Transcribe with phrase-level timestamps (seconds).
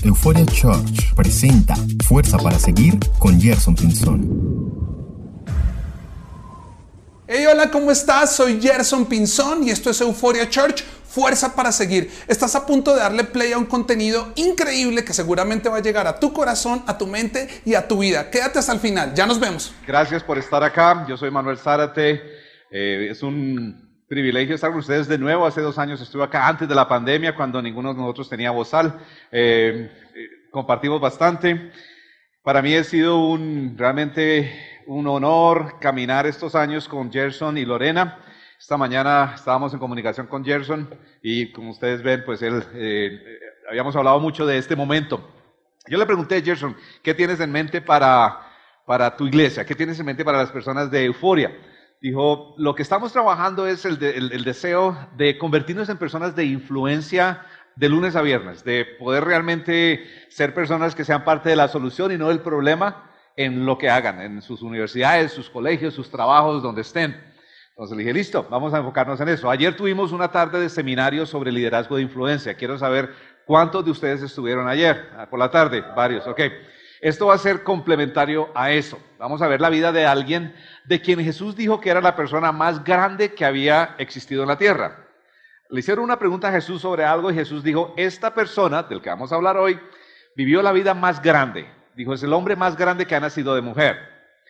[0.00, 1.74] Euphoria Church presenta
[2.06, 5.42] Fuerza para Seguir con Gerson Pinzón.
[7.26, 8.34] Hey, hola, ¿cómo estás?
[8.34, 12.10] Soy Gerson Pinzón y esto es Euphoria Church, Fuerza para Seguir.
[12.26, 16.06] Estás a punto de darle play a un contenido increíble que seguramente va a llegar
[16.06, 18.30] a tu corazón, a tu mente y a tu vida.
[18.30, 19.74] Quédate hasta el final, ya nos vemos.
[19.86, 22.20] Gracias por estar acá, yo soy Manuel Zárate.
[22.70, 25.46] Eh, es un privilegio estar con ustedes de nuevo.
[25.46, 29.00] Hace dos años estuve acá antes de la pandemia, cuando ninguno de nosotros tenía bozal.
[29.30, 31.72] Eh, eh, compartimos bastante.
[32.42, 38.18] Para mí ha sido un realmente un honor caminar estos años con Gerson y Lorena.
[38.60, 43.18] Esta mañana estábamos en comunicación con Gerson y como ustedes ven, pues él, eh,
[43.66, 45.26] habíamos hablado mucho de este momento.
[45.88, 48.40] Yo le pregunté a Gerson, ¿qué tienes en mente para,
[48.84, 49.64] para tu iglesia?
[49.64, 51.50] ¿Qué tienes en mente para las personas de Euforia?
[52.02, 53.96] Dijo, lo que estamos trabajando es el,
[54.44, 60.52] deseo de convertirnos en personas de influencia de lunes a viernes, de poder realmente ser
[60.52, 64.20] personas que sean parte de la solución y no del problema en lo que hagan,
[64.20, 67.22] en sus universidades, sus colegios, sus trabajos, donde estén.
[67.68, 69.48] Entonces le dije, listo, vamos a enfocarnos en eso.
[69.48, 72.54] Ayer tuvimos una tarde de seminario sobre liderazgo de influencia.
[72.54, 73.14] Quiero saber
[73.46, 76.40] cuántos de ustedes estuvieron ayer, ah, por la tarde, varios, ok.
[77.02, 78.96] Esto va a ser complementario a eso.
[79.18, 82.52] Vamos a ver la vida de alguien de quien Jesús dijo que era la persona
[82.52, 85.04] más grande que había existido en la tierra.
[85.68, 89.10] Le hicieron una pregunta a Jesús sobre algo y Jesús dijo, esta persona del que
[89.10, 89.80] vamos a hablar hoy
[90.36, 93.60] vivió la vida más grande, Dijo, es el hombre más grande que ha nacido de
[93.60, 93.96] mujer.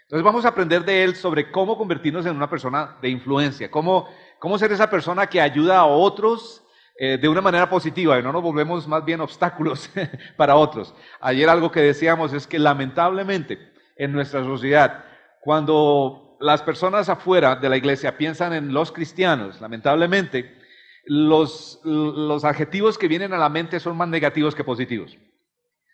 [0.03, 4.09] Entonces vamos a aprender de él sobre cómo convertirnos en una persona de influencia, cómo,
[4.39, 6.63] cómo ser esa persona que ayuda a otros
[6.97, 9.91] eh, de una manera positiva y no nos volvemos más bien obstáculos
[10.37, 10.95] para otros.
[11.21, 15.05] Ayer algo que decíamos es que lamentablemente en nuestra sociedad,
[15.41, 20.59] cuando las personas afuera de la iglesia piensan en los cristianos, lamentablemente,
[21.05, 25.17] los, los adjetivos que vienen a la mente son más negativos que positivos.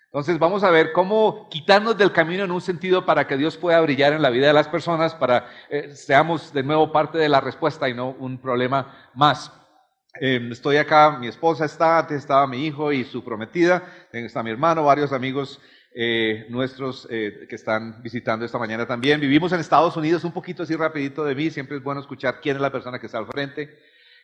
[0.06, 3.80] Entonces vamos a ver cómo quitarnos del camino en un sentido para que Dios pueda
[3.82, 7.42] brillar en la vida de las personas, para eh, seamos de nuevo parte de la
[7.42, 9.53] respuesta y no un problema más.
[10.20, 14.50] Em, estoy acá, mi esposa está, antes estaba mi hijo y su prometida, está mi
[14.50, 15.60] hermano, varios amigos
[15.94, 19.20] eh, nuestros eh, que están visitando esta mañana también.
[19.20, 22.56] Vivimos en Estados Unidos, un poquito así rapidito de mí, siempre es bueno escuchar quién
[22.56, 23.78] es la persona que está al frente.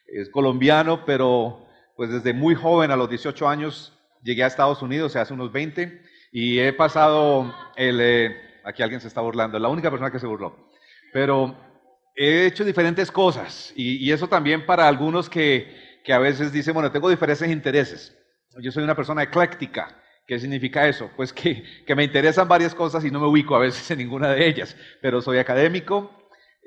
[0.07, 1.67] Es colombiano, pero
[1.97, 6.03] pues desde muy joven, a los 18 años, llegué a Estados Unidos hace unos 20
[6.33, 8.01] y he pasado el...
[8.01, 10.71] Eh, aquí alguien se está burlando, la única persona que se burló.
[11.13, 11.57] Pero
[12.17, 16.93] he hecho diferentes cosas y, eso también para algunos que, que, a veces dicen, bueno,
[16.93, 18.17] tengo diferentes intereses.
[18.61, 20.01] Yo soy una persona ecléctica.
[20.27, 21.11] ¿Qué significa eso?
[21.17, 24.31] Pues que, que me interesan varias cosas y no me ubico a veces en ninguna
[24.31, 26.11] de ellas, pero soy académico,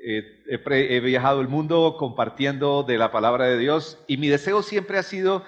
[0.04, 4.62] eh, he, he viajado el mundo compartiendo de la palabra de Dios y mi deseo
[4.62, 5.44] siempre ha sido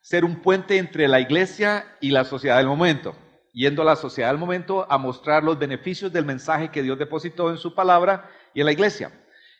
[0.00, 3.14] ser un puente entre la iglesia y la sociedad del momento,
[3.52, 7.50] yendo a la sociedad del momento a mostrar los beneficios del mensaje que Dios depositó
[7.50, 9.12] en su palabra y en la iglesia.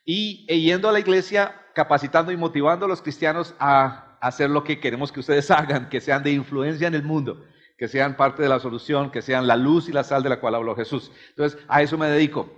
[0.07, 4.64] Y e yendo a la iglesia, capacitando y motivando a los cristianos a hacer lo
[4.64, 7.44] que queremos que ustedes hagan, que sean de influencia en el mundo,
[7.76, 10.41] que sean parte de la solución, que sean la luz y la sal de la
[10.41, 11.10] cual habló Jesús.
[11.31, 12.53] Entonces, a eso me dedico.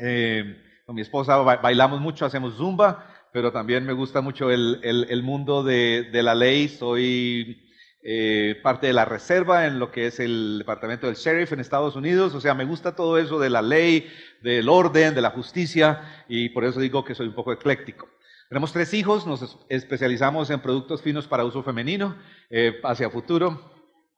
[0.00, 5.22] Eh, con mi esposa bailamos mucho, hacemos zumba, pero también me gusta mucho el, el,
[5.22, 6.68] mundo de, de, la ley.
[6.68, 7.66] Soy
[8.02, 11.96] eh, parte de la reserva en lo que es el departamento del sheriff en Estados
[11.96, 12.34] Unidos.
[12.34, 14.08] O sea, me gusta todo eso de la ley,
[14.42, 18.08] del orden, de la justicia, y por eso digo que soy un poco ecléctico.
[18.48, 22.16] Tenemos tres hijos, nos especializamos en productos finos para uso femenino
[22.48, 23.74] eh, hacia futuro.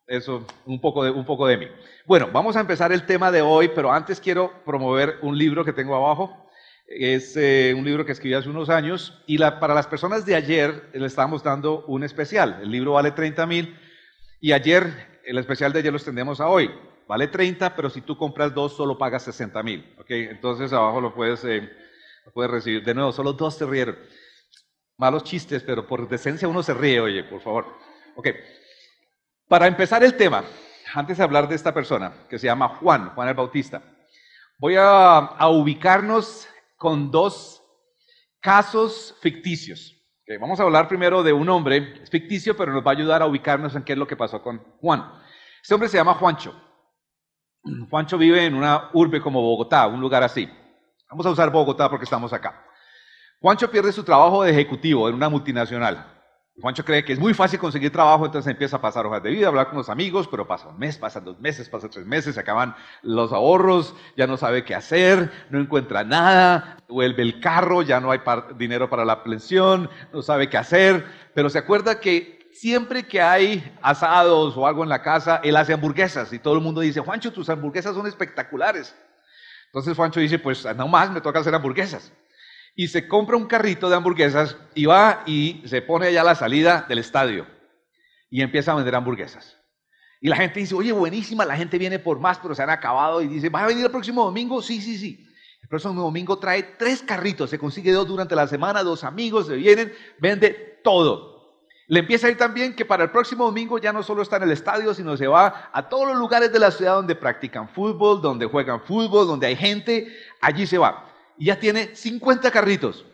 [0.06, 1.66] Eso, un poco, de, un poco de mí.
[2.04, 5.72] Bueno, vamos a empezar el tema de hoy, pero antes quiero promover un libro que
[5.72, 6.46] tengo abajo.
[6.86, 10.90] Es eh, un libro que escribí hace unos años y para las personas de ayer
[10.92, 12.60] le estábamos dando un especial.
[12.62, 13.78] El libro vale 30 mil
[14.40, 16.70] y ayer, el especial de ayer lo extendemos a hoy.
[17.06, 19.94] Vale 30, pero si tú compras dos solo pagas 60 mil.
[19.98, 20.24] ¿okay?
[20.30, 21.68] Entonces abajo lo puedes, eh,
[22.26, 22.84] lo puedes recibir.
[22.84, 23.96] De nuevo, solo dos se rieron.
[24.98, 27.66] Malos chistes, pero por decencia uno se ríe, oye, por favor.
[28.16, 28.28] Ok.
[29.48, 30.42] Para empezar el tema,
[30.92, 33.80] antes de hablar de esta persona, que se llama Juan, Juan el Bautista,
[34.58, 37.62] voy a, a ubicarnos con dos
[38.40, 39.94] casos ficticios.
[40.40, 43.76] vamos a hablar primero de un hombre ficticio, pero nos va a ayudar a ubicarnos
[43.76, 45.12] en qué es lo que pasó con Juan.
[45.62, 46.60] Este hombre se llama Juancho.
[47.88, 50.48] Juancho vive en una urbe como Bogotá, un lugar así.
[51.08, 52.67] Vamos a usar Bogotá porque estamos acá.
[53.40, 56.14] Juancho pierde su trabajo de ejecutivo en una multinacional.
[56.60, 59.46] Juancho cree que es muy fácil conseguir trabajo, entonces empieza a pasar hojas de vida,
[59.46, 62.34] a hablar con los amigos, pero pasa un mes, pasan dos meses, pasan tres meses,
[62.34, 67.82] se acaban los ahorros, ya no sabe qué hacer, no encuentra nada, vuelve el carro,
[67.82, 68.18] ya no hay
[68.56, 73.72] dinero para la pensión, no sabe qué hacer, pero se acuerda que siempre que hay
[73.80, 77.32] asados o algo en la casa, él hace hamburguesas y todo el mundo dice, Juancho,
[77.32, 78.96] tus hamburguesas son espectaculares.
[79.66, 82.12] Entonces Juancho dice, pues no más, me toca hacer hamburguesas.
[82.78, 86.36] Y se compra un carrito de hamburguesas y va y se pone allá a la
[86.36, 87.44] salida del estadio
[88.30, 89.56] y empieza a vender hamburguesas.
[90.20, 93.20] Y la gente dice, oye, buenísima, la gente viene por más, pero se han acabado.
[93.20, 94.62] Y dice, ¿vas a venir el próximo domingo?
[94.62, 95.26] Sí, sí, sí.
[95.60, 99.56] El próximo domingo trae tres carritos, se consigue dos durante la semana, dos amigos se
[99.56, 101.64] vienen, vende todo.
[101.88, 104.44] Le empieza a ir también que para el próximo domingo ya no solo está en
[104.44, 108.22] el estadio, sino se va a todos los lugares de la ciudad donde practican fútbol,
[108.22, 111.07] donde juegan fútbol, donde hay gente, allí se va.
[111.38, 113.04] Y ya tiene 50 carritos.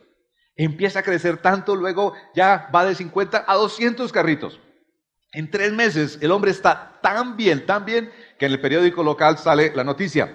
[0.55, 4.59] Empieza a crecer tanto, luego ya va de 50 a 200 carritos.
[5.33, 9.37] En tres meses el hombre está tan bien, tan bien, que en el periódico local
[9.37, 10.33] sale la noticia.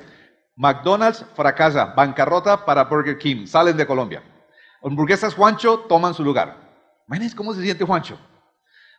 [0.56, 4.22] McDonald's fracasa, bancarrota para Burger King, salen de Colombia.
[4.82, 6.56] Hamburguesas Juancho toman su lugar.
[7.08, 8.18] Imagínense cómo se siente Juancho.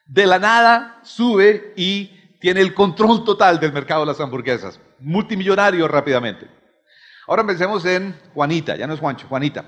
[0.08, 4.80] De la nada sube y tiene el control total del mercado de las hamburguesas.
[5.00, 6.48] Multimillonario rápidamente.
[7.32, 9.64] Ahora pensemos en Juanita, ya no es Juancho, Juanita.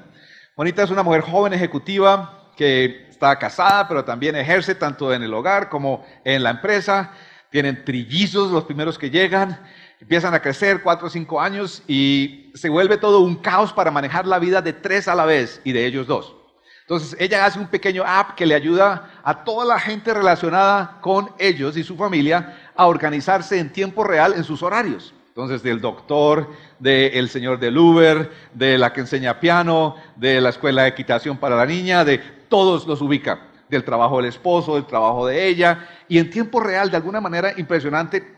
[0.53, 5.33] Juanita es una mujer joven ejecutiva que está casada, pero también ejerce tanto en el
[5.33, 7.13] hogar como en la empresa.
[7.51, 9.57] Tienen trillizos los primeros que llegan,
[10.01, 14.27] empiezan a crecer cuatro o cinco años y se vuelve todo un caos para manejar
[14.27, 16.35] la vida de tres a la vez y de ellos dos.
[16.81, 21.29] Entonces ella hace un pequeño app que le ayuda a toda la gente relacionada con
[21.39, 25.13] ellos y su familia a organizarse en tiempo real en sus horarios.
[25.33, 26.47] Entonces, del doctor,
[26.77, 31.55] del señor del Uber, de la que enseña piano, de la escuela de equitación para
[31.55, 32.19] la niña, de
[32.49, 36.91] todos los ubica, del trabajo del esposo, del trabajo de ella, y en tiempo real,
[36.91, 38.31] de alguna manera impresionante,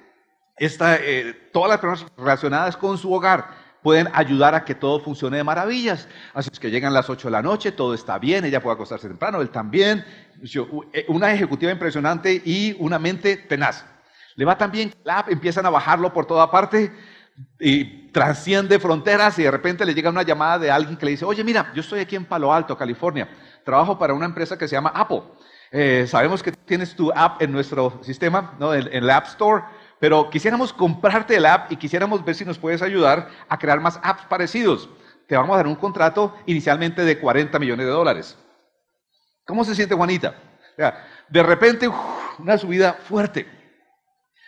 [0.55, 3.49] esta, eh, todas las personas relacionadas con su hogar
[3.83, 6.07] pueden ayudar a que todo funcione de maravillas.
[6.33, 9.09] Así es que llegan las 8 de la noche, todo está bien, ella puede acostarse
[9.09, 10.05] temprano, él también.
[10.93, 13.85] Eh, una ejecutiva impresionante y una mente tenaz.
[14.35, 14.93] Le va tan bien
[15.27, 16.91] empiezan a bajarlo por toda parte
[17.59, 21.25] y trasciende fronteras y de repente le llega una llamada de alguien que le dice,
[21.25, 23.27] oye, mira, yo estoy aquí en Palo Alto, California
[23.65, 25.23] trabajo para una empresa que se llama Apple.
[25.71, 28.73] Eh, sabemos que tienes tu app en nuestro sistema, ¿no?
[28.73, 29.63] en, en la App Store,
[29.99, 33.99] pero quisiéramos comprarte el app y quisiéramos ver si nos puedes ayudar a crear más
[34.03, 34.87] apps parecidos.
[35.27, 38.37] Te vamos a dar un contrato inicialmente de 40 millones de dólares.
[39.45, 40.35] ¿Cómo se siente Juanita?
[41.29, 41.89] De repente,
[42.37, 43.47] una subida fuerte.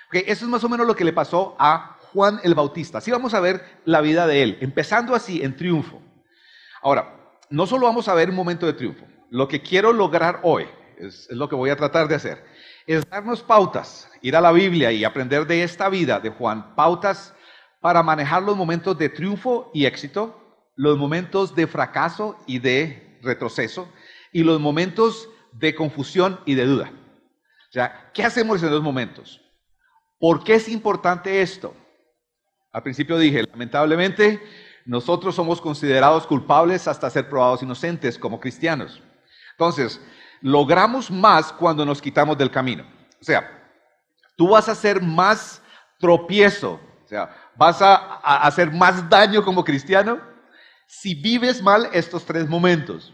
[0.07, 2.99] Okay, eso es más o menos lo que le pasó a Juan el Bautista.
[2.99, 6.01] Así vamos a ver la vida de él, empezando así en triunfo.
[6.81, 7.13] Ahora,
[7.49, 10.65] no solo vamos a ver un momento de triunfo, lo que quiero lograr hoy,
[10.97, 12.43] es, lo que voy a tratar de hacer,
[12.85, 17.33] es darnos pautas, ir a la Biblia y aprender de esta vida de Juan, pautas
[17.81, 23.91] para manejar los momentos de triunfo y éxito, los momentos de fracaso y de retroceso,
[24.31, 26.91] y los momentos de confusión y de duda.
[27.69, 29.41] O sea, ¿qué hacemos en esos momentos?
[30.19, 31.75] ¿Por qué es importante esto?
[32.71, 34.41] Al principio dije, lamentablemente,
[34.85, 39.01] nosotros somos considerados culpables hasta ser probados inocentes como cristianos.
[39.51, 40.01] Entonces,
[40.41, 42.83] logramos más cuando nos quitamos del camino.
[43.19, 43.49] O sea,
[44.35, 45.61] tú vas a hacer más
[45.99, 47.95] tropiezo, o sea, vas a,
[48.37, 50.21] hacer más daño como cristiano
[50.85, 53.13] si vives mal estos tres momentos.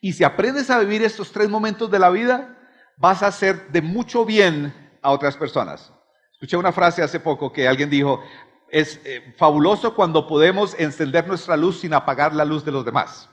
[0.00, 2.56] Y si aprendes a vivir estos tres momentos de la vida,
[2.96, 4.72] vas a hacer de mucho bien
[5.02, 5.92] a otras personas.
[6.38, 8.22] Escuché una frase hace poco que alguien dijo,
[8.70, 13.28] es eh, fabuloso cuando podemos encender nuestra luz sin apagar la luz de los demás.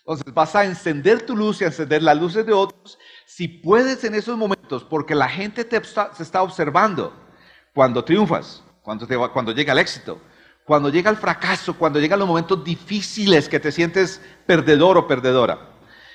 [0.00, 4.04] Entonces vas a encender tu luz y a encender las luces de otros si puedes
[4.04, 7.14] en esos momentos, porque la gente te se está observando
[7.72, 10.20] cuando triunfas, cuando, cuando llega el éxito,
[10.66, 15.70] cuando llega el fracaso, cuando llegan los momentos difíciles que te sientes perdedor o perdedora,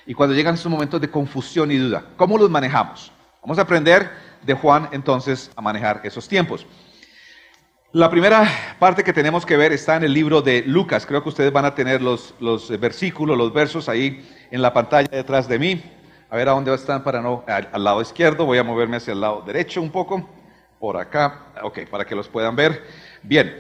[0.06, 2.06] y cuando llegan esos momentos de confusión y duda.
[2.18, 3.12] ¿Cómo los manejamos?
[3.42, 6.66] Vamos a aprender de Juan entonces a manejar esos tiempos.
[7.94, 8.46] La primera
[8.80, 11.06] parte que tenemos que ver está en el libro de Lucas.
[11.06, 15.08] Creo que ustedes van a tener los, los versículos, los versos ahí en la pantalla
[15.10, 15.82] detrás de mí.
[16.30, 18.46] A ver a dónde están para no, al, al, lado izquierdo.
[18.46, 20.30] Voy a moverme hacia el lado derecho un poco.
[20.80, 21.54] Por acá.
[21.64, 22.84] Ok, para que los puedan ver.
[23.24, 23.56] Bien.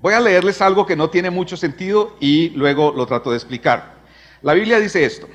[0.00, 3.94] Voy a leerles algo que no tiene mucho sentido y luego lo trato de explicar.
[4.42, 5.28] La Biblia dice esto.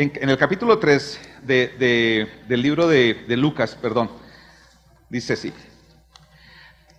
[0.00, 4.10] En, en el capítulo 3 de, de, del libro de, de Lucas, perdón.
[5.10, 5.52] Dice así.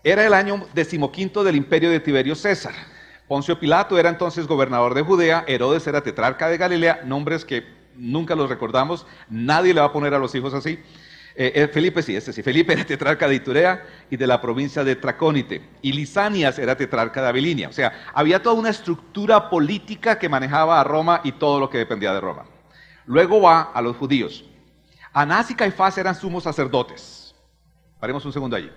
[0.03, 2.75] Era el año decimoquinto del imperio de Tiberio César.
[3.27, 7.63] Poncio Pilato era entonces gobernador de Judea, Herodes era tetrarca de Galilea, nombres que
[7.96, 10.77] nunca los recordamos, nadie le va a poner a los hijos así.
[11.34, 14.84] Eh, eh, Felipe sí, este sí, Felipe era tetrarca de Iturea y de la provincia
[14.84, 17.67] de Tracónite, y Lisanias era tetrarca de Abilinia.
[17.67, 21.79] O sea, había toda una estructura política que manejaba a Roma y todo lo que
[21.79, 22.50] dependía de Roma.
[23.12, 24.46] Luego va a los judíos.
[25.12, 27.36] Anás y Caifás eran sumos sacerdotes.
[28.00, 28.72] Paremos un segundo allí.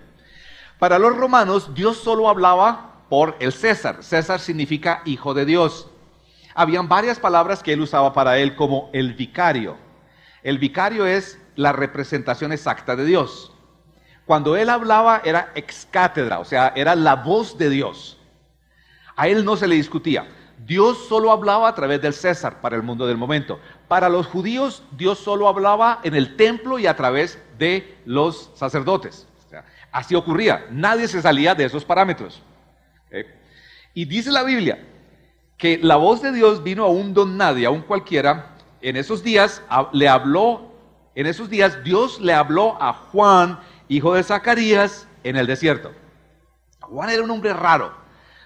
[0.77, 4.03] Para los romanos, Dios solo hablaba por el César.
[4.03, 5.89] César significa hijo de Dios.
[6.53, 9.77] Habían varias palabras que él usaba para él, como el vicario.
[10.43, 13.53] El vicario es la representación exacta de Dios.
[14.25, 18.17] Cuando él hablaba era ex cátedra, o sea, era la voz de Dios.
[19.15, 20.27] A él no se le discutía.
[20.65, 23.59] Dios solo hablaba a través del César para el mundo del momento.
[23.87, 29.27] Para los judíos, Dios solo hablaba en el templo y a través de los sacerdotes.
[29.91, 30.65] así ocurría.
[30.71, 32.41] Nadie se salía de esos parámetros.
[33.93, 34.79] Y dice la Biblia
[35.57, 38.55] que la voz de Dios vino a un don nadie, a un cualquiera.
[38.81, 39.61] En esos días
[39.93, 40.73] le habló,
[41.15, 45.93] en esos días Dios le habló a Juan, hijo de Zacarías, en el desierto.
[46.81, 47.93] Juan era un hombre raro.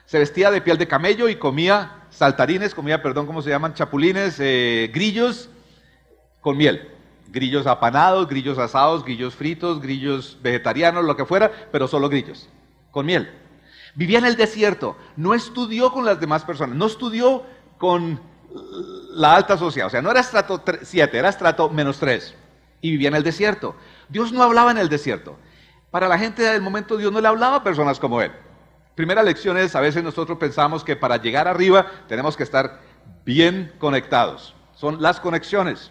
[0.06, 3.74] Se vestía de piel de camello y comía saltarines, comía, perdón, ¿cómo se llaman?
[3.74, 5.50] Chapulines, eh, grillos
[6.42, 6.90] con miel.
[7.28, 12.50] Grillos apanados, grillos asados, grillos fritos, grillos vegetarianos, lo que fuera, pero solo grillos,
[12.92, 13.30] con miel.
[13.94, 17.44] Vivía en el desierto, no estudió con las demás personas, no estudió
[17.78, 18.20] con
[19.12, 22.36] la alta sociedad, o sea, no era estrato 7, era estrato menos 3,
[22.82, 23.76] y vivía en el desierto.
[24.08, 25.38] Dios no hablaba en el desierto.
[25.92, 28.32] Para la gente del momento Dios no le hablaba a personas como él.
[29.00, 32.82] Primera lección es, a veces nosotros pensamos que para llegar arriba tenemos que estar
[33.24, 34.54] bien conectados.
[34.76, 35.90] Son las conexiones,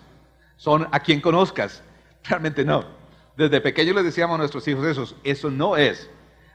[0.58, 1.82] son a quien conozcas.
[2.24, 2.84] Realmente no.
[3.34, 6.10] Desde pequeño les decíamos a nuestros hijos eso, eso no es.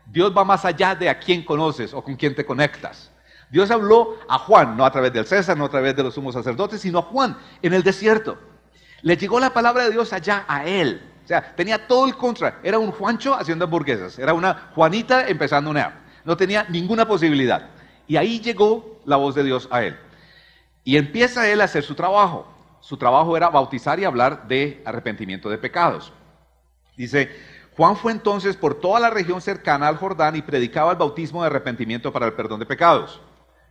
[0.05, 3.11] Dios va más allá de a quién conoces o con quién te conectas.
[3.49, 6.35] Dios habló a Juan, no a través del César, no a través de los sumos
[6.35, 8.37] sacerdotes, sino a Juan en el desierto.
[9.01, 11.01] Le llegó la palabra de Dios allá a él.
[11.25, 12.59] O sea, tenía todo el contra.
[12.61, 14.19] Era un Juancho haciendo hamburguesas.
[14.19, 17.69] Era una Juanita empezando una no tenía ninguna posibilidad.
[18.07, 19.97] Y ahí llegó la voz de Dios a él.
[20.83, 22.47] Y empieza él a hacer su trabajo.
[22.81, 26.11] Su trabajo era bautizar y hablar de arrepentimiento de pecados.
[26.97, 27.31] Dice,
[27.77, 31.47] Juan fue entonces por toda la región cercana al Jordán y predicaba el bautismo de
[31.47, 33.21] arrepentimiento para el perdón de pecados.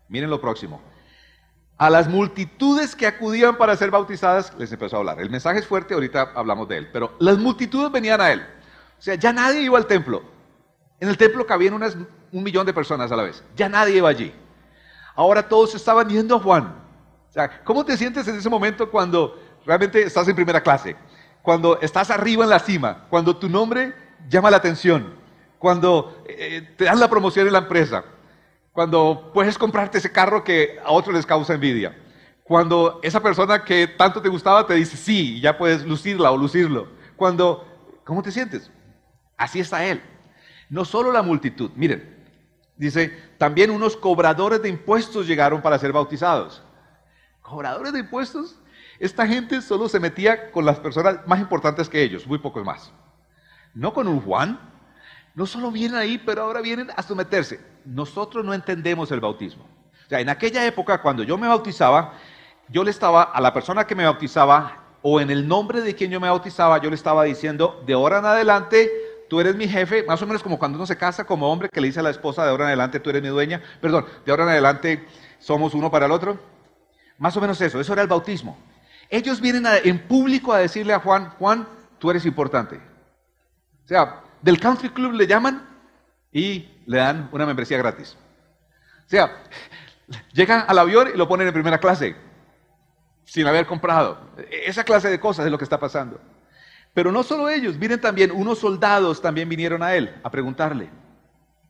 [0.09, 0.81] Miren lo próximo.
[1.79, 5.21] A las multitudes que acudían para ser bautizadas les empezó a hablar.
[5.21, 8.41] El mensaje es fuerte, ahorita hablamos de él, pero las multitudes venían a él.
[8.99, 10.23] O sea, ya nadie iba al templo.
[11.01, 11.97] En el templo cabían unas
[12.33, 13.45] un millón de personas a la vez.
[13.55, 14.35] Ya nadie iba allí.
[15.15, 16.75] Ahora todos estaban yendo a Juan.
[17.29, 20.97] O sea, ¿cómo te sientes en ese momento cuando realmente estás en primera clase?
[21.43, 23.95] Cuando estás arriba en la cima, cuando tu nombre
[24.29, 25.15] llama la atención,
[25.59, 28.05] cuando eh, te dan la promoción en la empresa,
[28.73, 31.97] cuando puedes comprarte ese carro que a otros les causa envidia,
[32.43, 36.89] cuando esa persona que tanto te gustaba te dice sí, ya puedes lucirla o lucirlo,
[37.17, 37.67] cuando,
[38.05, 38.71] ¿cómo te sientes?
[39.37, 40.03] Así está él.
[40.69, 42.22] No solo la multitud, miren,
[42.77, 46.63] Dice, también unos cobradores de impuestos llegaron para ser bautizados.
[47.41, 48.59] ¿Cobradores de impuestos?
[48.99, 52.93] Esta gente solo se metía con las personas más importantes que ellos, muy pocos más.
[53.75, 54.59] No con un Juan.
[55.35, 57.61] No solo vienen ahí, pero ahora vienen a someterse.
[57.85, 59.65] Nosotros no entendemos el bautismo.
[59.65, 62.15] O sea, en aquella época, cuando yo me bautizaba,
[62.69, 66.11] yo le estaba a la persona que me bautizaba, o en el nombre de quien
[66.11, 68.91] yo me bautizaba, yo le estaba diciendo, de ahora en adelante,
[69.33, 71.81] tú eres mi jefe, más o menos como cuando uno se casa como hombre que
[71.81, 74.31] le dice a la esposa, de ahora en adelante tú eres mi dueña, perdón, de
[74.31, 75.09] ahora en adelante
[75.39, 76.39] somos uno para el otro.
[77.17, 78.59] Más o menos eso, eso era el bautismo.
[79.09, 81.67] Ellos vienen en público a decirle a Juan, Juan,
[81.99, 82.77] tú eres importante.
[82.77, 85.67] O sea, del country club le llaman
[86.31, 88.19] y le dan una membresía gratis.
[89.07, 89.35] O sea,
[90.35, 92.15] llegan al avión y lo ponen en primera clase,
[93.25, 94.19] sin haber comprado.
[94.51, 96.21] Esa clase de cosas es lo que está pasando.
[96.95, 100.91] Pero no solo ellos, miren también, unos soldados también vinieron a él a preguntarle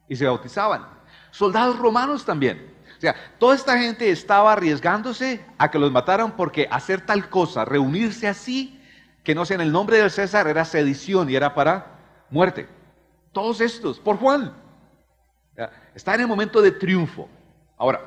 [0.08, 0.84] y se bautizaban.
[1.30, 2.72] Soldados romanos también.
[2.98, 7.64] O sea, toda esta gente estaba arriesgándose a que los mataran porque hacer tal cosa,
[7.64, 8.80] reunirse así,
[9.24, 11.98] que no sea en el nombre del César, era sedición y era para
[12.30, 12.68] muerte.
[13.32, 14.52] Todos estos, por Juan.
[15.94, 17.28] Está en el momento de triunfo.
[17.76, 18.02] Ahora,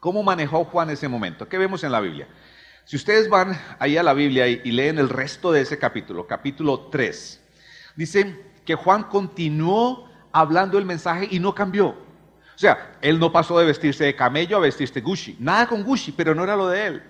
[0.00, 1.48] ¿cómo manejó Juan ese momento?
[1.48, 2.28] ¿Qué vemos en la Biblia?
[2.84, 6.88] Si ustedes van ahí a la Biblia y, leen el resto de ese capítulo, capítulo
[6.90, 7.40] 3,
[7.96, 11.88] dice que Juan continuó hablando el mensaje y no cambió.
[11.88, 15.36] O sea, él no pasó de vestirse de camello a vestirse Gucci.
[15.38, 17.02] Nada con Gucci, pero no era lo de él.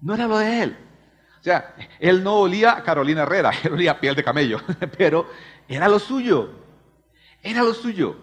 [0.00, 0.76] No era lo de él.
[1.40, 4.60] O sea, él no olía a Carolina Herrera, él olía a piel de camello,
[4.98, 5.28] pero
[5.68, 6.50] era lo suyo.
[7.42, 8.16] Era lo suyo.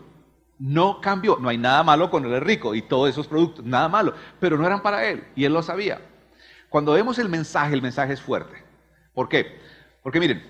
[0.59, 1.37] No cambió.
[1.39, 4.65] No hay nada malo con él rico y todos esos productos, nada malo, pero no
[4.65, 6.01] eran para él y él lo sabía.
[6.73, 8.55] Cuando vemos el mensaje, el mensaje es fuerte.
[9.13, 9.59] ¿Por qué?
[10.01, 10.43] Porque miren,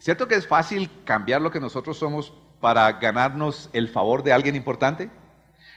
[0.00, 4.56] ¿cierto que es fácil cambiar lo que nosotros somos para ganarnos el favor de alguien
[4.56, 5.08] importante?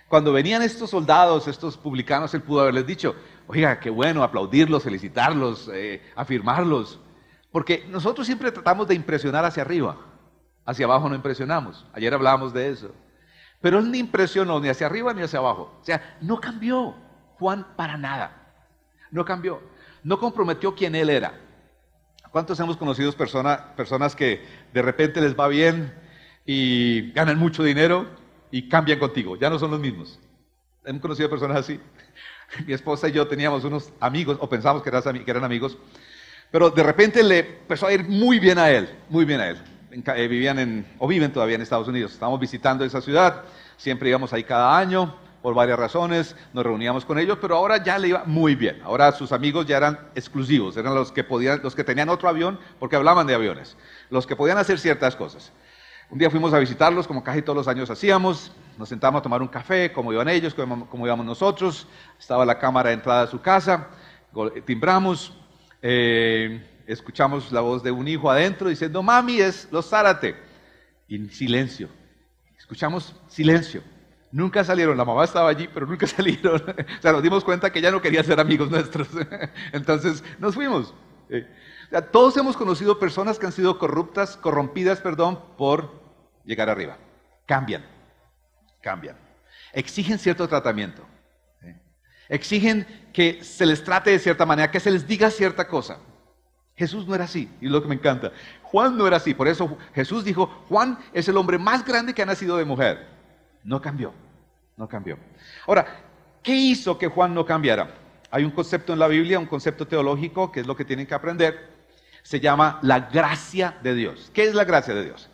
[0.08, 3.16] Cuando venían estos soldados, estos publicanos, él pudo haberles dicho,
[3.46, 7.00] oiga, qué bueno, aplaudirlos, felicitarlos, eh, afirmarlos.
[7.52, 9.98] Porque nosotros siempre tratamos de impresionar hacia arriba,
[10.66, 11.86] hacia abajo no impresionamos.
[11.94, 12.92] Ayer hablábamos de eso.
[13.62, 15.78] Pero él ni impresionó ni hacia arriba ni hacia abajo.
[15.80, 16.96] O sea, no cambió
[17.38, 18.40] Juan para nada.
[19.12, 19.62] No cambió.
[20.04, 21.40] No comprometió quién él era.
[22.32, 24.42] ¿Cuántos hemos conocido personas que
[24.74, 25.94] de repente les va bien
[26.46, 28.08] y ganan mucho dinero
[28.52, 29.36] y cambian contigo?
[29.36, 30.20] Ya no son los mismos.
[30.86, 31.80] Hemos conocido personas así.
[32.66, 35.78] Mi esposa y yo teníamos unos amigos, o pensamos que eran amigos,
[36.52, 39.58] pero de repente le empezó a ir muy bien a él, muy bien a él.
[39.92, 42.14] Eh, vivían o viven todavía en Estados Unidos.
[42.14, 43.44] Estábamos visitando esa ciudad,
[43.78, 47.98] siempre íbamos ahí cada año por varias razones, nos reuníamos con ellos, pero ahora ya
[47.98, 48.80] le iba muy bien.
[48.84, 52.60] Ahora sus amigos ya eran exclusivos, eran los que podían, los que tenían otro avión,
[52.80, 53.76] porque hablaban de aviones,
[54.10, 55.52] los que podían hacer ciertas cosas.
[56.10, 59.42] Un día fuimos a visitarlos, como casi todos los años hacíamos, nos sentamos a tomar
[59.42, 61.88] un café, como iban ellos, como, íbamos nosotros,
[62.20, 63.88] estaba la cámara de entrada de su casa,
[64.66, 65.34] timbramos,
[65.82, 70.36] eh, escuchamos la voz de un hijo adentro diciendo, mami, es los Zárate.
[71.08, 71.90] Y silencio,
[72.58, 73.82] escuchamos silencio.
[74.32, 76.62] Nunca salieron, la mamá estaba allí, pero nunca salieron.
[76.62, 79.08] o sea, nos dimos cuenta que ya no querían ser amigos nuestros.
[79.72, 80.94] Entonces nos fuimos.
[82.12, 86.02] Todos hemos conocido personas que han sido corruptas, corrompidas, perdón, por
[86.46, 86.98] llegar arriba.
[87.46, 87.86] Cambian,
[88.82, 89.18] cambian.
[89.74, 91.06] Exigen cierto tratamiento.
[92.30, 96.00] Exigen que se les trate de cierta manera, que se les diga cierta cosa.
[96.76, 98.32] Jesús no era así, y lo que me encanta.
[98.64, 102.22] Juan no era así, por eso Jesús dijo, Juan es el hombre más grande que
[102.22, 103.06] ha nacido de mujer.
[103.64, 104.14] No cambió,
[104.78, 105.18] no cambió.
[105.68, 105.86] Ahora,
[106.42, 107.96] ¿qué hizo que Juan no cambiara?
[108.32, 111.14] Hay un concepto en la Biblia, un concepto teológico, que es lo que tienen que
[111.14, 111.70] aprender,
[112.24, 114.32] se llama la gracia de Dios.
[114.34, 115.30] ¿Qué es la gracia de Dios?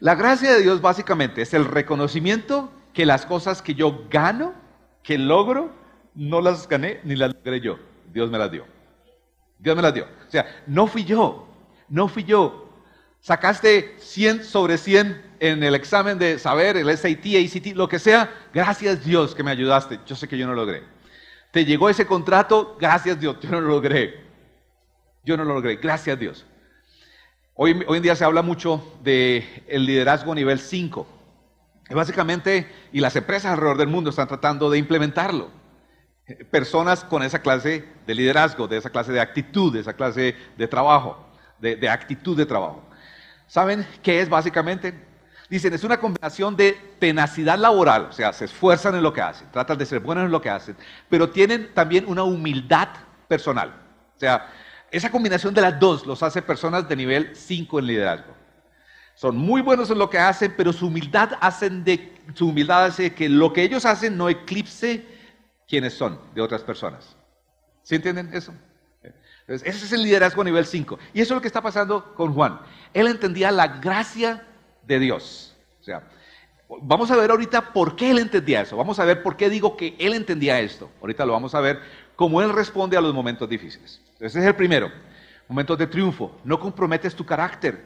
[0.00, 4.54] La gracia de Dios básicamente es el reconocimiento que las cosas que yo gano,
[5.02, 5.72] que logro,
[6.14, 7.78] no las gané ni las logré yo.
[8.12, 8.66] Dios me las dio.
[9.58, 10.04] Dios me las dio.
[10.04, 11.48] O sea, no fui yo,
[11.88, 12.68] no fui yo.
[13.20, 18.30] Sacaste 100 sobre 100 en el examen de saber, el SAT, ACT, lo que sea.
[18.52, 20.00] Gracias Dios que me ayudaste.
[20.06, 20.82] Yo sé que yo no lo logré.
[21.50, 24.24] Te llegó ese contrato, gracias Dios, yo no lo logré.
[25.24, 26.46] Yo no lo logré, gracias Dios.
[27.54, 31.06] Hoy, hoy en día se habla mucho del el liderazgo nivel 5.
[31.88, 35.50] Y básicamente, y las empresas alrededor del mundo están tratando de implementarlo
[36.50, 40.68] personas con esa clase de liderazgo, de esa clase de actitud, de esa clase de
[40.68, 41.24] trabajo,
[41.60, 42.82] de, actitud de trabajo.
[43.46, 44.94] ¿Saben qué es básicamente?
[45.48, 49.48] Dicen, es una combinación de tenacidad laboral, o sea, se esfuerzan en lo que hacen,
[49.52, 50.76] tratan de ser buenos en lo que hacen,
[51.08, 52.88] pero tienen también una humildad
[53.28, 53.72] personal.
[54.16, 54.48] O sea,
[54.90, 58.34] esa combinación de las dos los hace personas de nivel 5 en liderazgo.
[59.14, 63.14] Son muy buenos en lo que hacen, pero su humildad, hacen de, su humildad hace
[63.14, 65.06] que lo que ellos hacen no eclipse
[65.68, 67.16] quiénes son de otras personas.
[67.82, 68.52] ¿Sí entienden eso?
[69.48, 70.98] ese es el liderazgo a nivel 5.
[71.14, 72.60] Y eso es lo que está pasando con Juan.
[72.92, 74.44] Él entendía la gracia
[74.86, 75.54] de Dios.
[75.80, 76.02] O sea,
[76.82, 78.76] vamos a ver ahorita por qué él entendía eso.
[78.76, 80.90] Vamos a ver por qué digo que él entendía esto.
[81.00, 81.80] Ahorita lo vamos a ver
[82.14, 84.00] cómo él responde a los momentos difíciles.
[84.18, 84.90] Ese es el primero.
[85.48, 86.36] Momentos de triunfo.
[86.44, 87.84] No comprometes tu carácter,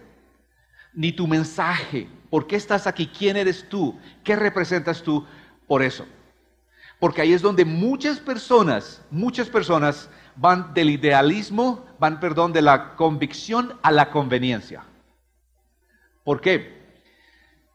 [0.95, 2.09] ni tu mensaje.
[2.31, 3.07] ¿Por qué estás aquí?
[3.07, 3.99] ¿Quién eres tú?
[4.25, 5.27] ¿Qué representas tú
[5.67, 6.07] por eso?
[6.99, 12.95] Porque ahí es donde muchas personas, muchas personas van del idealismo, van, perdón, de la
[12.95, 14.85] convicción a la conveniencia.
[16.25, 16.80] ¿Por qué?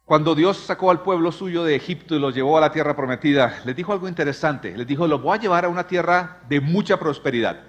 [0.05, 3.59] Cuando Dios sacó al pueblo suyo de Egipto y los llevó a la tierra prometida,
[3.65, 4.77] les dijo algo interesante.
[4.77, 7.63] Les dijo, los voy a llevar a una tierra de mucha prosperidad.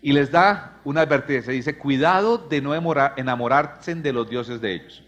[0.00, 1.52] Y les da una advertencia.
[1.52, 5.04] Dice, cuidado de no enamorarse de los dioses de ellos.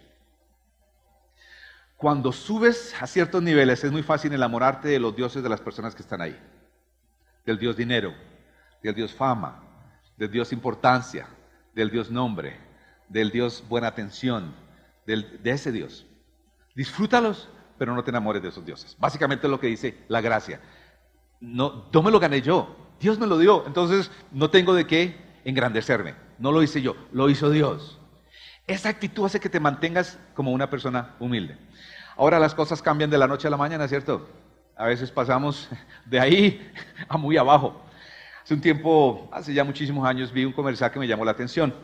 [1.96, 5.94] Cuando subes a ciertos niveles es muy fácil enamorarte de los dioses de las personas
[5.94, 6.38] que están ahí.
[7.46, 8.12] Del dios dinero,
[8.82, 9.62] del dios fama,
[10.18, 11.26] del dios importancia,
[11.74, 12.58] del dios nombre,
[13.08, 14.54] del dios buena atención,
[15.06, 16.04] de ese dios.
[16.76, 18.96] Disfrútalos, pero no te enamores de esos dioses.
[19.00, 20.60] Básicamente es lo que dice la gracia.
[21.40, 25.16] No, no me lo gané yo, Dios me lo dio, entonces no tengo de qué
[25.44, 26.14] engrandecerme.
[26.38, 27.98] No lo hice yo, lo hizo Dios.
[28.66, 31.56] Esa actitud hace que te mantengas como una persona humilde.
[32.16, 34.28] Ahora las cosas cambian de la noche a la mañana, ¿cierto?
[34.76, 35.70] A veces pasamos
[36.04, 36.72] de ahí
[37.08, 37.82] a muy abajo.
[38.42, 41.74] Hace un tiempo, hace ya muchísimos años, vi un comercial que me llamó la atención.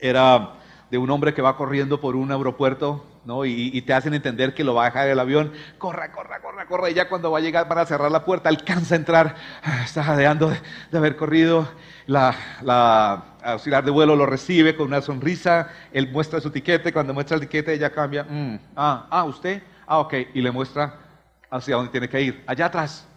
[0.00, 0.54] Era
[0.90, 3.44] de un hombre que va corriendo por un aeropuerto, ¿no?
[3.44, 5.52] Y, te hacen entender que lo va a dejar el avión.
[5.78, 6.90] Corra, corra, corra, corra.
[6.90, 9.34] Y ya cuando va a llegar para cerrar la puerta, alcanza a entrar.
[9.62, 10.48] Ah, está jadeando
[10.90, 11.68] de, haber corrido.
[12.06, 15.68] La, auxiliar de vuelo lo recibe con una sonrisa.
[15.92, 16.92] Él muestra su tiquete.
[16.92, 18.24] Cuando muestra el tiquete, ella cambia.
[18.24, 19.62] Mm, ah, ah, usted.
[19.86, 20.14] Ah, ok.
[20.32, 20.94] Y le muestra
[21.50, 22.44] hacia dónde tiene que ir.
[22.46, 23.08] Allá atrás.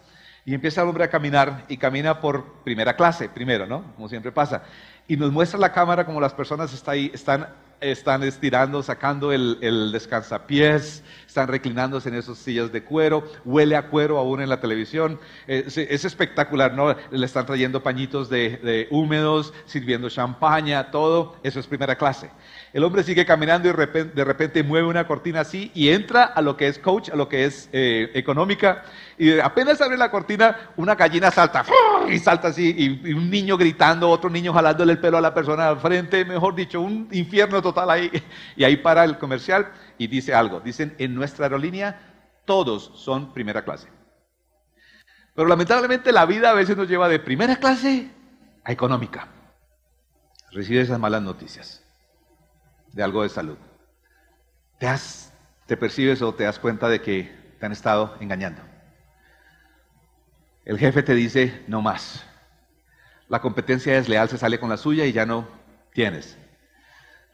[0.44, 3.84] Y empieza el hombre a caminar y camina por primera clase, primero, ¿no?
[3.94, 4.64] Como siempre pasa.
[5.06, 7.46] Y nos muestra la cámara como las personas está ahí, están
[7.80, 13.88] están estirando, sacando el, el, descansapiés, están reclinándose en esas sillas de cuero, huele a
[13.88, 15.18] cuero aún en la televisión.
[15.46, 16.94] Es, es espectacular, ¿no?
[17.10, 21.36] Le están trayendo pañitos de, de, húmedos, sirviendo champaña, todo.
[21.42, 22.30] Eso es primera clase.
[22.72, 26.56] El hombre sigue caminando y de repente, mueve una cortina así y entra a lo
[26.56, 28.84] que es coach, a lo que es eh, económica.
[29.18, 31.64] Y apenas abre la cortina, una gallina salta
[32.08, 35.34] y salta así, y, y, un niño gritando, otro niño jalándole el pelo a la
[35.34, 38.10] persona al frente, mejor dicho, un infierno total ahí.
[38.56, 40.60] Y ahí para el comercial y dice algo.
[40.60, 42.00] Dicen, en nuestra aerolínea
[42.44, 43.88] todos son primera clase.
[45.34, 48.10] Pero lamentablemente la vida a veces nos lleva de primera clase
[48.64, 49.28] a económica.
[50.52, 51.82] Recibe esas malas noticias
[52.92, 53.56] de algo de salud.
[54.78, 55.32] ¿Te, has,
[55.66, 58.62] ¿Te percibes o te das cuenta de que te han estado engañando?
[60.64, 62.24] El jefe te dice, no más.
[63.28, 65.48] La competencia desleal se sale con la suya y ya no
[65.92, 66.36] tienes.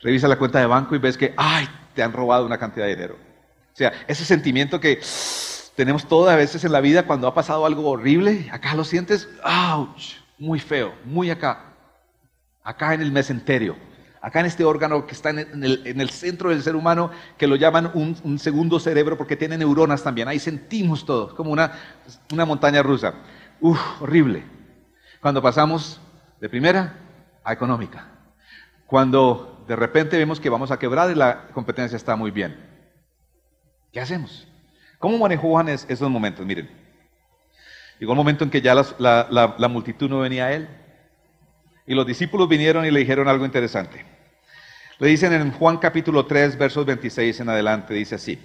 [0.01, 2.95] Revisa la cuenta de banco y ves que, ay, te han robado una cantidad de
[2.95, 3.14] dinero.
[3.73, 5.01] O sea, ese sentimiento que
[5.75, 10.16] tenemos todas veces en la vida cuando ha pasado algo horrible, acá lo sientes, ouch,
[10.38, 11.75] muy feo, muy acá.
[12.62, 13.77] Acá en el mesenterio
[14.27, 17.47] acá en este órgano que está en el, en el centro del ser humano, que
[17.47, 20.27] lo llaman un, un, segundo cerebro porque tiene neuronas también.
[20.27, 21.71] Ahí sentimos todo, como una,
[22.33, 23.15] una montaña rusa.
[23.61, 24.43] Uf, horrible.
[25.23, 26.01] Cuando pasamos
[26.41, 26.99] de primera
[27.45, 28.09] a económica.
[28.87, 32.57] Cuando de repente vemos que vamos a quebrar y la competencia está muy bien.
[33.93, 34.49] ¿Qué hacemos?
[34.99, 36.45] ¿Cómo manejó Juan esos momentos?
[36.45, 36.69] Miren,
[38.01, 40.69] llegó un momento en que ya la multitud no venía a él.
[41.87, 44.15] Y los discípulos vinieron y le dijeron algo interesante.
[44.99, 48.39] Le dicen en Juan capítulo 3, versos 26 en adelante, dice así.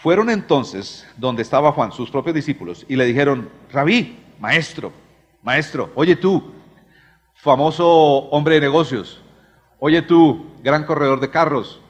[0.00, 4.92] Fueron entonces donde estaba Juan, sus propios discípulos, y le dijeron, rabí, maestro,
[5.42, 6.54] maestro, oye tú,
[7.34, 7.86] famoso
[8.30, 9.20] hombre de negocios,
[9.78, 11.82] oye tú, gran corredor de carros,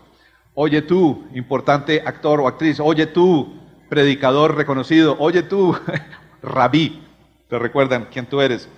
[0.54, 5.78] oye tú, importante actor o actriz, oye tú, predicador reconocido, oye tú,
[6.42, 7.00] rabí,
[7.48, 8.68] ¿te recuerdan quién tú eres?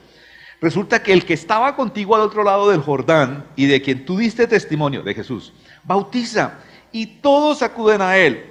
[0.65, 4.17] Resulta que el que estaba contigo al otro lado del Jordán y de quien tú
[4.17, 6.55] diste testimonio de Jesús, bautiza
[6.91, 8.51] y todos acuden a él.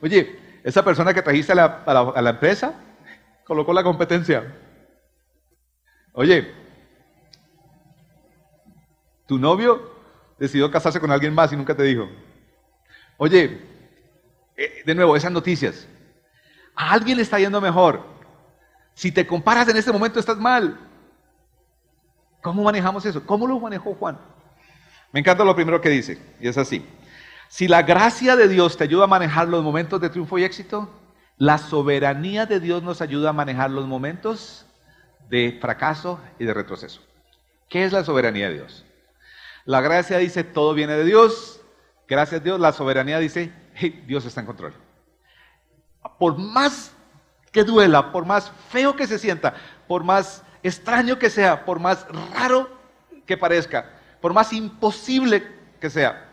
[0.00, 2.72] Oye, esa persona que trajiste a la, empresa
[3.44, 4.56] colocó la competencia.
[6.12, 6.54] Oye,
[9.26, 9.90] tu novio
[10.38, 12.08] decidió casarse con alguien más y nunca te dijo.
[13.16, 13.60] Oye,
[14.56, 15.88] eh, de nuevo, esas noticias.
[16.76, 18.13] A alguien le está yendo mejor.
[18.94, 20.78] Si te comparas en este momento estás mal.
[22.42, 23.24] ¿Cómo manejamos eso?
[23.26, 24.18] ¿Cómo lo manejó Juan?
[25.12, 26.84] Me encanta lo primero que dice, y es así.
[27.48, 30.90] Si la gracia de Dios te ayuda a manejar los momentos de triunfo y éxito,
[31.36, 34.66] la soberanía de Dios nos ayuda a manejar los momentos
[35.28, 37.00] de fracaso y de retroceso.
[37.68, 38.84] ¿Qué es la soberanía de Dios?
[39.64, 41.60] La gracia dice todo viene de Dios,
[42.06, 42.60] gracias a Dios.
[42.60, 43.52] La soberanía dice
[44.06, 44.74] Dios está en control.
[46.18, 46.93] Por más
[47.54, 49.54] que duela, por más feo que se sienta,
[49.86, 52.68] por más extraño que sea, por más raro
[53.24, 55.46] que parezca, por más imposible
[55.80, 56.28] que sea,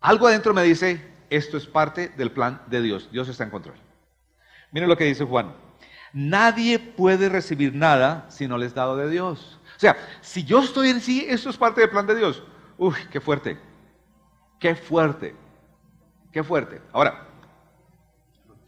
[0.00, 3.76] algo adentro me dice, esto es parte del plan de Dios, Dios está en control.
[4.72, 5.54] Miren lo que dice Juan,
[6.12, 9.60] nadie puede recibir nada si no les es dado de Dios.
[9.76, 12.42] O sea, si yo estoy en sí, esto es parte del plan de Dios.
[12.78, 13.60] Uy, qué fuerte,
[14.58, 15.36] qué fuerte,
[16.32, 16.82] qué fuerte.
[16.92, 17.28] Ahora,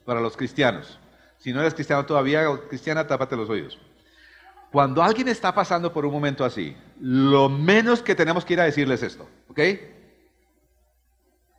[0.05, 1.01] para los cristianos,
[1.45, 3.79] si no eres cristiano todavía cristiana, tápate los oídos.
[4.73, 8.65] Cuando alguien está pasando por un momento así, lo menos que tenemos que ir a
[8.65, 9.61] decirles esto, ¿ok?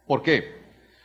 [0.08, 0.60] ¿Por qué?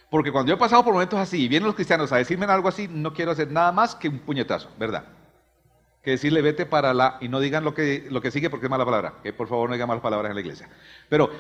[0.09, 2.69] Porque cuando yo he pasado por momentos así y vienen los cristianos a decirme algo
[2.69, 5.05] así, no quiero hacer nada más que un puñetazo, ¿verdad?
[6.03, 8.71] Que decirle vete para la y no digan lo que, lo que sigue porque es
[8.71, 9.17] mala palabra.
[9.23, 10.71] Que por favor no digan malas palabras en la iglesia.
[11.11, 11.31] Pero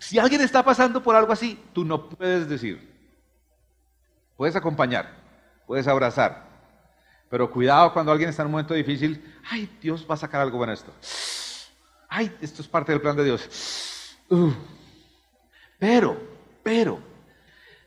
[0.00, 2.90] si alguien está pasando por algo así, tú no puedes decir.
[4.36, 5.21] Puedes acompañar,
[5.72, 6.42] puedes abrazar.
[7.30, 10.58] Pero cuidado cuando alguien está en un momento difícil, ay, Dios va a sacar algo
[10.58, 10.92] bueno esto.
[12.10, 14.18] Ay, esto es parte del plan de Dios.
[15.78, 16.20] Pero,
[16.62, 17.00] pero,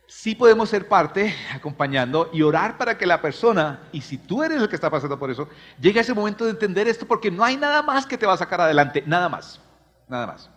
[0.08, 4.60] sí podemos ser parte acompañando y orar para que la persona, y si tú eres
[4.60, 5.48] el que está pasando por eso,
[5.80, 8.32] llegue a ese momento de entender esto porque no hay nada más que te va
[8.32, 9.60] a sacar adelante, nada más,
[10.08, 10.50] nada más.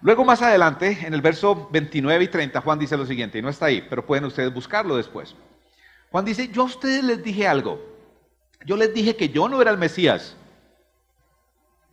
[0.00, 3.48] Luego más adelante, en el verso 29 y 30, Juan dice lo siguiente, y no
[3.48, 5.34] está ahí, pero pueden ustedes buscarlo después.
[6.10, 7.80] Juan dice, yo a ustedes les dije algo.
[8.66, 10.36] Yo les dije que yo no era el Mesías.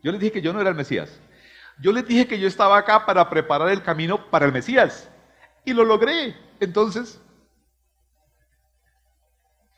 [0.03, 1.19] Yo les dije que yo no era el Mesías.
[1.79, 5.09] Yo les dije que yo estaba acá para preparar el camino para el Mesías.
[5.63, 6.35] Y lo logré.
[6.59, 7.19] Entonces,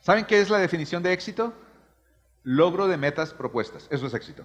[0.02, 1.54] ¿Saben qué es la definición de éxito?
[2.44, 3.88] Logro de metas propuestas.
[3.92, 4.44] Eso es éxito.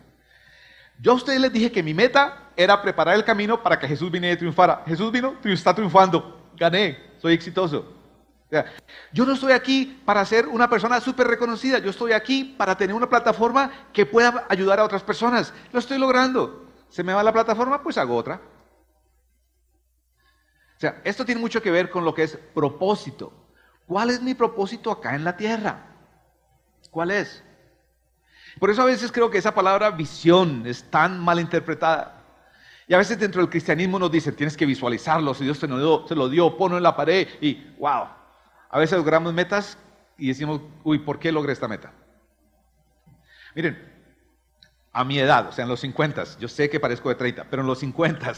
[1.01, 4.11] Yo a ustedes les dije que mi meta era preparar el camino para que Jesús
[4.11, 4.83] viniera y triunfara.
[4.87, 6.51] Jesús vino, está triunfando.
[6.57, 7.94] Gané, soy exitoso.
[9.13, 11.79] Yo no estoy aquí para ser una persona súper reconocida.
[11.79, 15.53] Yo estoy aquí para tener una plataforma que pueda ayudar a otras personas.
[15.73, 16.67] Lo estoy logrando.
[16.89, 17.83] ¿Se me va la plataforma?
[17.83, 18.41] Pues hago otra.
[20.77, 23.33] O sea, esto tiene mucho que ver con lo que es propósito.
[23.87, 25.87] ¿Cuál es mi propósito acá en la tierra?
[26.91, 27.43] ¿Cuál es?
[28.59, 32.23] Por eso a veces creo que esa palabra visión es tan mal interpretada.
[32.87, 35.79] Y a veces dentro del cristianismo nos dicen, tienes que visualizarlo, si Dios te lo
[35.79, 38.09] dio, te lo dio ponlo en la pared y wow.
[38.75, 39.79] A veces logramos metas
[40.19, 41.93] y decimos, uy, ¿por qué logré esta meta?
[43.55, 43.81] Miren,
[44.93, 47.63] a mi edad, o sea, en los 50, yo sé que parezco de 30, pero
[47.63, 48.33] en los 50,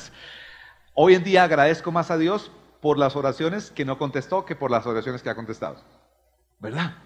[0.93, 4.71] hoy en día agradezco más a Dios por las oraciones que no contestó que por
[4.71, 5.83] las oraciones que ha contestado.
[6.59, 6.97] ¿Verdad?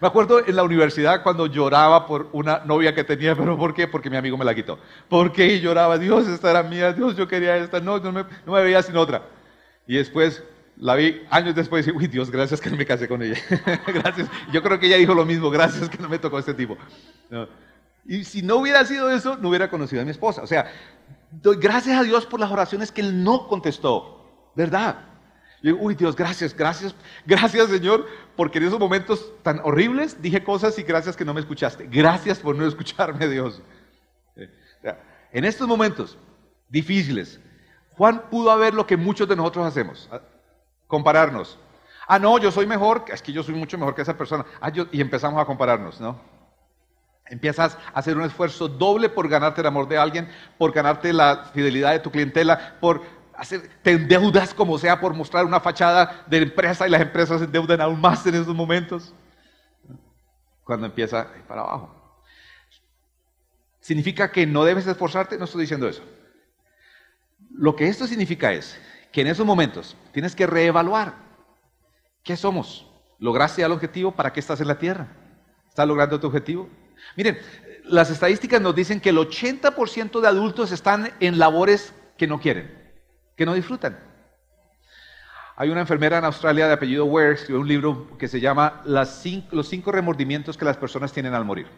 [0.00, 3.88] Me acuerdo en la universidad cuando lloraba por una novia que tenía, pero ¿por qué?
[3.88, 4.78] Porque mi amigo me la quitó.
[5.08, 5.58] ¿Por qué?
[5.58, 8.84] lloraba, Dios, esta era mía, Dios, yo quería esta, no, no me, no me veía
[8.84, 9.22] sin otra.
[9.88, 10.44] Y después
[10.76, 13.38] la vi años después y dije, uy, Dios, gracias que no me casé con ella.
[13.86, 14.28] gracias.
[14.52, 16.76] Yo creo que ella dijo lo mismo, gracias que no me tocó este tipo.
[18.04, 20.42] Y si no hubiera sido eso, no hubiera conocido a mi esposa.
[20.42, 20.70] O sea,
[21.30, 24.98] doy gracias a Dios por las oraciones que él no contestó, ¿verdad?
[25.72, 30.84] uy Dios, gracias, gracias, gracias Señor, porque en esos momentos tan horribles dije cosas y
[30.84, 31.88] gracias que no me escuchaste.
[31.90, 33.60] Gracias por no escucharme, Dios.
[35.32, 36.16] En estos momentos
[36.68, 37.40] difíciles,
[37.90, 40.08] Juan pudo haber lo que muchos de nosotros hacemos,
[40.86, 41.58] compararnos.
[42.08, 44.44] Ah, no, yo soy mejor, es que yo soy mucho mejor que esa persona.
[44.60, 46.20] Ah, y empezamos a compararnos, ¿no?
[47.28, 51.50] Empiezas a hacer un esfuerzo doble por ganarte el amor de alguien, por ganarte la
[51.52, 53.02] fidelidad de tu clientela, por
[53.82, 57.80] te endeudas como sea por mostrar una fachada de empresa y las empresas se endeudan
[57.80, 59.12] aún más en esos momentos.
[60.64, 61.94] Cuando empieza para abajo.
[63.80, 65.38] ¿Significa que no debes esforzarte?
[65.38, 66.02] No estoy diciendo eso.
[67.50, 68.80] Lo que esto significa es
[69.16, 71.14] que en esos momentos tienes que reevaluar
[72.22, 72.86] qué somos.
[73.18, 74.12] ¿Lograste el objetivo?
[74.12, 75.06] ¿Para qué estás en la tierra?
[75.66, 76.68] ¿Estás logrando tu objetivo?
[77.16, 77.38] Miren,
[77.84, 82.70] las estadísticas nos dicen que el 80% de adultos están en labores que no quieren
[83.38, 83.98] que no disfrutan.
[85.56, 89.08] Hay una enfermera en Australia de apellido Ware, escribió un libro que se llama Los
[89.08, 91.68] cinco remordimientos que las personas tienen al morir.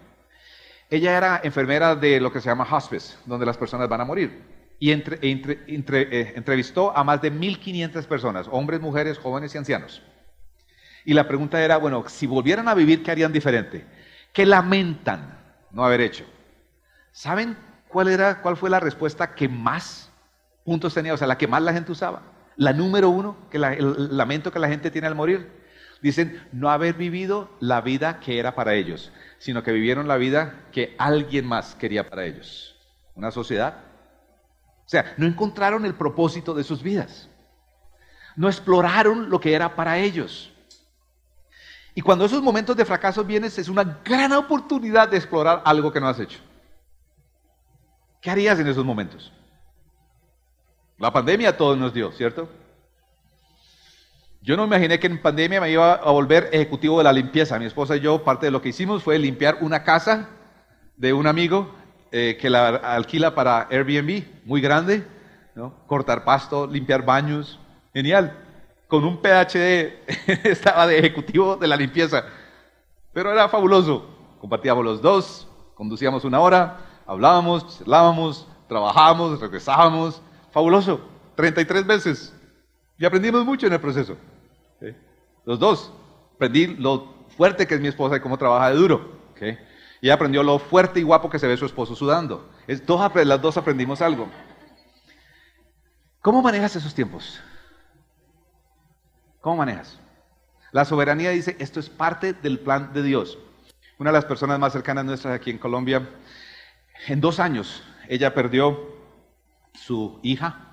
[0.90, 4.57] Ella era enfermera de lo que se llama hospice, donde las personas van a morir.
[4.78, 10.02] Y eh, entrevistó a más de 1.500 personas, hombres, mujeres, jóvenes y ancianos.
[11.04, 13.86] Y la pregunta era, bueno, si volvieran a vivir, ¿qué harían diferente?
[14.32, 15.38] ¿Qué lamentan
[15.72, 16.24] no haber hecho?
[17.12, 17.56] ¿Saben
[17.88, 20.08] cuál, era, cuál fue la respuesta que más
[20.64, 22.22] puntos tenía, o sea, la que más la gente usaba.
[22.56, 25.50] La número uno, que el lamento que la gente tiene al morir.
[26.02, 30.66] Dicen, no haber vivido la vida que era para ellos, sino que vivieron la vida
[30.70, 32.76] que alguien más quería para ellos.
[33.14, 33.78] Una sociedad.
[34.88, 37.28] O sea, no encontraron el propósito de sus vidas.
[38.36, 40.50] No exploraron lo que era para ellos.
[41.94, 46.00] Y cuando esos momentos de fracaso vienen, es una gran oportunidad de explorar algo que
[46.00, 46.38] no has hecho.
[48.22, 49.30] ¿Qué harías en esos momentos?
[50.96, 52.48] La pandemia todo nos dio, ¿cierto?
[54.40, 57.58] Yo no imaginé que en pandemia me iba a volver ejecutivo de la limpieza.
[57.58, 60.30] Mi esposa y yo, parte de lo que hicimos fue limpiar una casa
[60.96, 61.74] de un amigo
[62.12, 65.06] eh, que la alquila para Airbnb, muy grande,
[65.54, 65.74] ¿no?
[65.86, 67.58] cortar pasto, limpiar baños,
[67.92, 68.36] genial.
[68.86, 69.92] Con un PhD
[70.44, 72.24] estaba de ejecutivo de la limpieza,
[73.12, 74.16] pero era fabuloso.
[74.40, 81.00] Compartíamos los dos, conducíamos una hora, hablábamos, charlábamos, trabajábamos, regresábamos, Fabuloso.
[81.36, 82.34] 33 veces.
[82.98, 84.16] Y aprendimos mucho en el proceso.
[85.44, 85.92] Los dos.
[86.34, 89.18] Aprendí lo fuerte que es mi esposa y cómo trabaja de duro.
[90.00, 92.48] Y ella aprendió lo fuerte y guapo que se ve su esposo sudando.
[92.66, 94.28] Las dos aprendimos algo.
[96.20, 97.40] ¿Cómo manejas esos tiempos?
[99.40, 99.98] ¿Cómo manejas?
[100.72, 103.38] La soberanía dice, esto es parte del plan de Dios.
[103.98, 106.08] Una de las personas más cercanas nuestras aquí en Colombia,
[107.06, 108.78] en dos años, ella perdió
[109.72, 110.68] su hija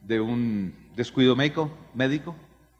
[0.00, 2.34] de un descuido médico, médico,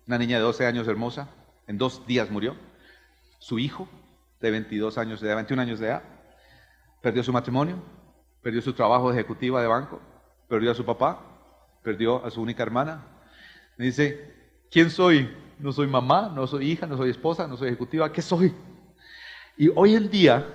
[0.06, 1.28] una niña de 12 años hermosa,
[1.66, 2.56] en dos días murió.
[3.38, 3.88] Su hijo
[4.40, 6.02] de 22 años de edad, 21 años de edad,
[7.00, 7.82] perdió su matrimonio,
[8.42, 10.00] perdió su trabajo de ejecutiva de banco,
[10.48, 11.20] perdió a su papá,
[11.82, 13.04] perdió a su única hermana.
[13.76, 14.34] Me dice,
[14.70, 15.30] ¿quién soy?
[15.58, 18.54] No soy mamá, no soy hija, no soy esposa, no soy ejecutiva, ¿qué soy?
[19.56, 20.46] Y hoy en día,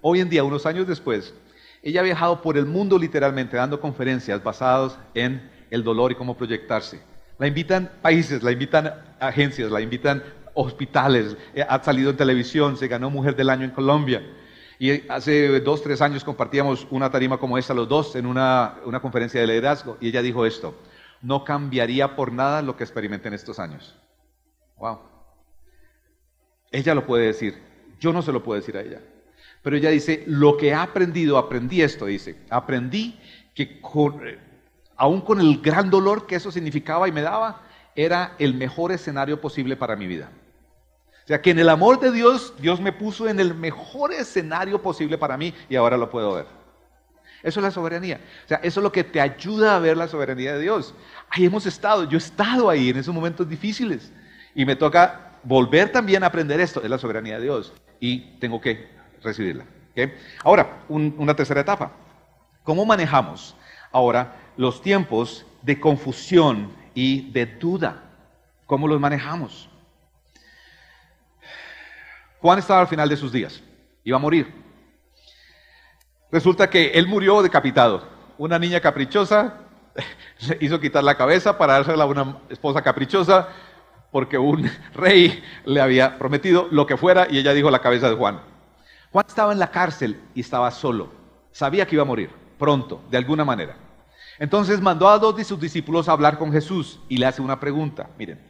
[0.00, 1.34] hoy en día, unos años después,
[1.82, 6.36] ella ha viajado por el mundo literalmente dando conferencias basadas en el dolor y cómo
[6.36, 7.00] proyectarse.
[7.38, 10.22] La invitan países, la invitan agencias, la invitan
[10.56, 14.26] hospitales, eh, ha salido en televisión, se ganó Mujer del Año en Colombia.
[14.78, 19.00] Y hace dos, tres años compartíamos una tarima como esta los dos en una, una
[19.00, 20.74] conferencia de liderazgo y ella dijo esto,
[21.22, 23.96] no cambiaría por nada lo que experimenté en estos años.
[24.76, 24.98] Wow.
[26.70, 27.62] Ella lo puede decir,
[28.00, 29.00] yo no se lo puedo decir a ella.
[29.62, 33.18] Pero ella dice, lo que ha aprendido, aprendí esto, dice, aprendí
[33.54, 34.20] que con,
[34.96, 37.62] aún con el gran dolor que eso significaba y me daba,
[37.94, 40.30] era el mejor escenario posible para mi vida.
[41.26, 44.80] O sea, que en el amor de Dios, Dios me puso en el mejor escenario
[44.80, 46.46] posible para mí y ahora lo puedo ver.
[47.42, 48.20] Eso es la soberanía.
[48.44, 50.94] O sea, eso es lo que te ayuda a ver la soberanía de Dios.
[51.28, 54.12] Ahí hemos estado, yo he estado ahí en esos momentos difíciles
[54.54, 58.60] y me toca volver también a aprender esto, es la soberanía de Dios y tengo
[58.60, 58.88] que
[59.22, 59.64] recibirla.
[60.44, 61.90] Ahora, una tercera etapa.
[62.62, 63.56] ¿Cómo manejamos
[63.92, 68.02] ahora los tiempos de confusión y de duda.
[68.66, 69.68] ¿Cómo los manejamos?
[72.40, 73.62] Juan estaba al final de sus días,
[74.04, 74.52] iba a morir.
[76.30, 78.06] Resulta que él murió decapitado.
[78.38, 79.60] Una niña caprichosa
[80.48, 83.48] le hizo quitar la cabeza para dársela a una esposa caprichosa
[84.10, 88.16] porque un rey le había prometido lo que fuera y ella dijo la cabeza de
[88.16, 88.40] Juan.
[89.12, 91.10] Juan estaba en la cárcel y estaba solo.
[91.52, 93.76] Sabía que iba a morir pronto, de alguna manera.
[94.38, 97.58] Entonces mandó a dos de sus discípulos a hablar con Jesús y le hace una
[97.58, 98.10] pregunta.
[98.18, 98.40] Miren.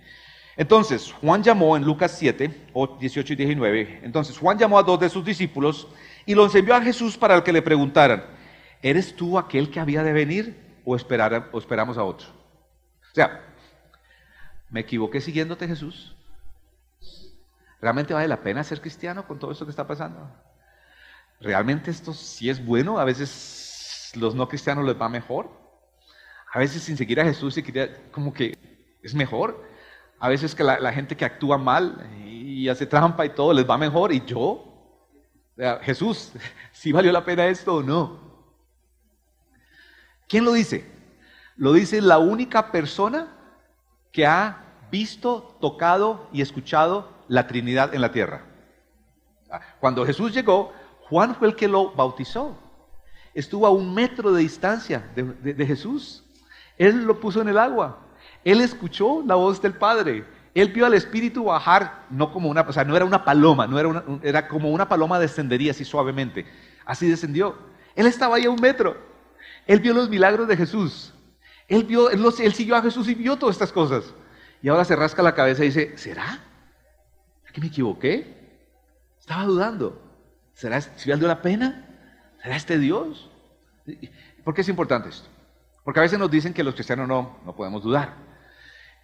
[0.56, 4.00] Entonces Juan llamó en Lucas 7, 18 y 19.
[4.02, 5.86] Entonces Juan llamó a dos de sus discípulos
[6.24, 8.24] y los envió a Jesús para que le preguntaran,
[8.82, 12.28] ¿eres tú aquel que había de venir o, esperamos a otro?
[13.12, 13.42] O sea,
[14.70, 16.16] ¿me equivoqué siguiéndote Jesús?
[17.80, 20.30] ¿Realmente vale la pena ser cristiano con todo esto que está pasando?
[21.38, 22.98] ¿Realmente esto sí es bueno?
[22.98, 25.50] A veces los no cristianos les va mejor.
[26.52, 27.60] A veces sin seguir a Jesús
[28.10, 28.56] como que
[29.02, 29.75] es mejor.
[30.18, 33.76] A veces que la, gente que actúa mal y hace trampa y todo les va
[33.76, 34.12] mejor.
[34.12, 34.64] Y yo,
[35.82, 36.32] Jesús,
[36.72, 38.18] si valió la pena esto o no?
[40.28, 40.90] ¿Quién lo dice?
[41.56, 43.28] Lo dice la única persona
[44.12, 48.44] que ha visto, tocado y escuchado la Trinidad en la tierra.
[49.80, 50.72] Cuando Jesús llegó,
[51.08, 52.58] Juan fue el que lo bautizó.
[53.34, 56.24] Estuvo a un metro de distancia de Jesús.
[56.78, 58.05] Él lo puso en el agua.
[58.46, 60.24] Él escuchó la voz del Padre.
[60.54, 63.76] Él vio al Espíritu bajar, no como una, o sea, no era una paloma, no
[63.76, 66.46] era, era como una paloma descendería así suavemente.
[66.84, 67.58] Así descendió.
[67.96, 68.96] Él estaba ahí a un metro.
[69.66, 71.12] Él vio los milagros de Jesús.
[71.66, 74.14] Él, vio, él siguió a Jesús y vio todas estas cosas.
[74.62, 76.38] Y ahora se rasca la cabeza y dice, ¿será?
[77.52, 78.62] ¿Que me equivoqué?
[79.18, 80.00] Estaba dudando.
[80.54, 81.84] ¿Será si valió la pena?
[82.40, 83.28] ¿Será este Dios?
[84.44, 85.28] ¿Por qué es importante esto?
[85.82, 88.25] Porque a veces nos dicen que los cristianos no, no podemos dudar.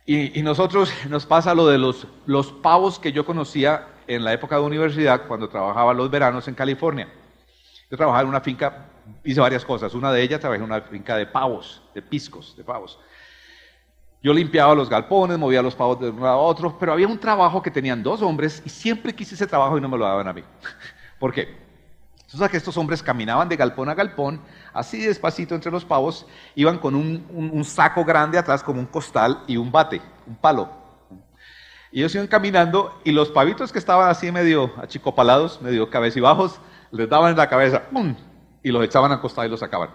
[0.04, 4.56] Y, nosotros nos pasa lo de los, los pavos que yo conocía en la época
[4.56, 7.08] de universidad cuando trabajaba los veranos en California.
[7.90, 8.86] Yo trabajaba en una finca,
[9.22, 9.94] hice varias cosas.
[9.94, 12.98] Una de ellas trabajé en una finca de pavos, de piscos, de pavos.
[14.22, 17.18] Yo limpiaba los galpones, movía los pavos de un lado a otro, pero había un
[17.18, 20.28] trabajo que tenían dos hombres y siempre quise ese trabajo y no me lo daban
[20.28, 20.42] a mí.
[21.18, 21.56] ¿Por qué?
[22.32, 24.40] Entonces que estos hombres caminaban de galpón a galpón,
[24.72, 29.58] así despacito entre los pavos, iban con un, saco grande atrás como un costal y
[29.58, 30.70] un bate, un palo.
[31.90, 36.58] Y ellos iban caminando y los pavitos que estaban así medio achicopalados, medio cabecibajos,
[36.90, 37.82] les daban en la cabeza
[38.62, 39.90] y los echaban al costado y los sacaban.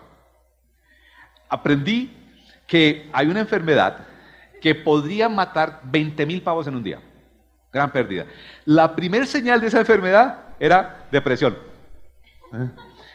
[1.49, 2.15] Aprendí
[2.67, 4.05] que hay una enfermedad
[4.61, 6.99] que podría matar 20 mil pavos en un día.
[7.73, 8.27] Gran pérdida.
[8.65, 11.57] La primera señal de esa enfermedad era depresión.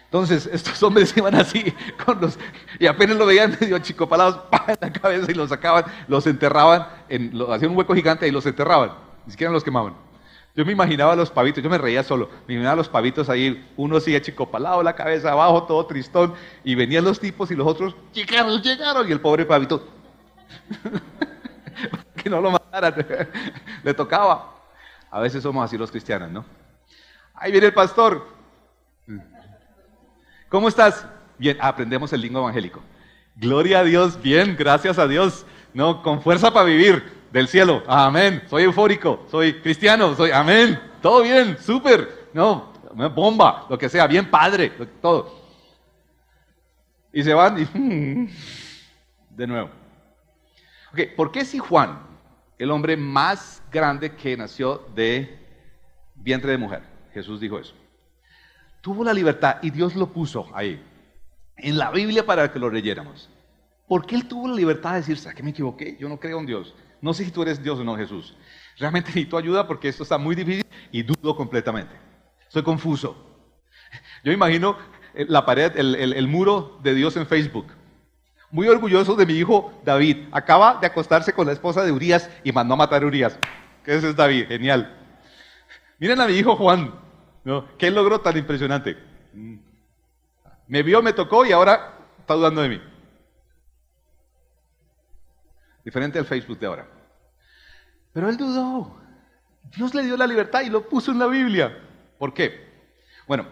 [0.05, 1.73] Entonces, estos hombres iban así
[2.05, 2.39] con los,
[2.79, 7.33] y apenas lo veían medio chicopalados en la cabeza y los sacaban, los enterraban, en,
[7.51, 8.93] hacían un hueco gigante y los enterraban,
[9.25, 9.95] ni siquiera los quemaban.
[10.55, 13.97] Yo me imaginaba los pavitos, yo me reía solo, me imaginaba los pavitos ahí, uno
[13.97, 18.61] así achicopalado, la cabeza abajo, todo tristón, y venían los tipos y los otros, llegaron,
[18.61, 19.89] llegaron, y el pobre pavito,
[22.23, 22.95] que no lo mataran,
[23.83, 24.53] le tocaba.
[25.11, 26.45] A veces somos así los cristianos, ¿no?
[27.35, 28.27] Ahí viene el pastor,
[30.53, 31.07] ¿Cómo estás?
[31.39, 32.83] Bien, aprendemos el lingua evangélico.
[33.37, 35.47] Gloria a Dios, bien, gracias a Dios.
[35.73, 37.83] No, con fuerza para vivir del cielo.
[37.87, 38.43] Amén.
[38.51, 40.79] Soy eufórico, soy cristiano, soy amén.
[41.01, 42.29] Todo bien, súper.
[42.35, 42.71] No,
[43.15, 45.41] bomba, lo que sea, bien padre, todo.
[47.15, 48.29] Y se van y
[49.31, 49.71] de nuevo.
[50.93, 51.99] Ok, ¿por qué si Juan,
[52.59, 55.35] el hombre más grande que nació de
[56.15, 56.83] vientre de mujer,
[57.15, 57.73] Jesús dijo eso?
[58.83, 60.83] Tuvo la libertad y Dios lo puso ahí,
[61.57, 63.31] en la Biblia para que lo leyéramos.
[63.89, 65.97] ¿Por qué él tuvo la libertad de decir, ¿sabes que me equivoqué?
[65.99, 66.75] Yo no creo en Dios.
[67.01, 68.37] No sé si tú eres Dios o no, Jesús.
[68.79, 71.95] Realmente necesito ayuda porque esto está muy difícil y dudo completamente.
[72.49, 73.17] Soy confuso.
[74.25, 74.77] Yo imagino
[75.15, 77.67] eh, la pared, el, el muro de Dios en Facebook.
[78.51, 80.29] Muy orgulloso de mi hijo David.
[80.33, 83.39] Acaba de acostarse con la esposa de Urias y mandó a matar a Urias.
[83.85, 84.47] ¿Qué es David?
[84.49, 84.95] Genial.
[85.99, 87.02] Miren a mi hijo Juan.
[87.45, 87.77] ¿No?
[87.77, 88.97] ¿Qué logró tan impresionante?
[90.67, 92.83] Me vio, me tocó y ahora está dudando de mí.
[95.85, 96.87] Diferente al Facebook de ahora.
[98.13, 98.97] Pero él dudó.
[99.77, 101.79] Dios le dio la libertad y lo puso en la Biblia.
[102.19, 102.71] ¿Por qué?
[103.27, 103.47] Bueno,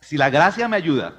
[0.00, 1.14] si la gracia me ayuda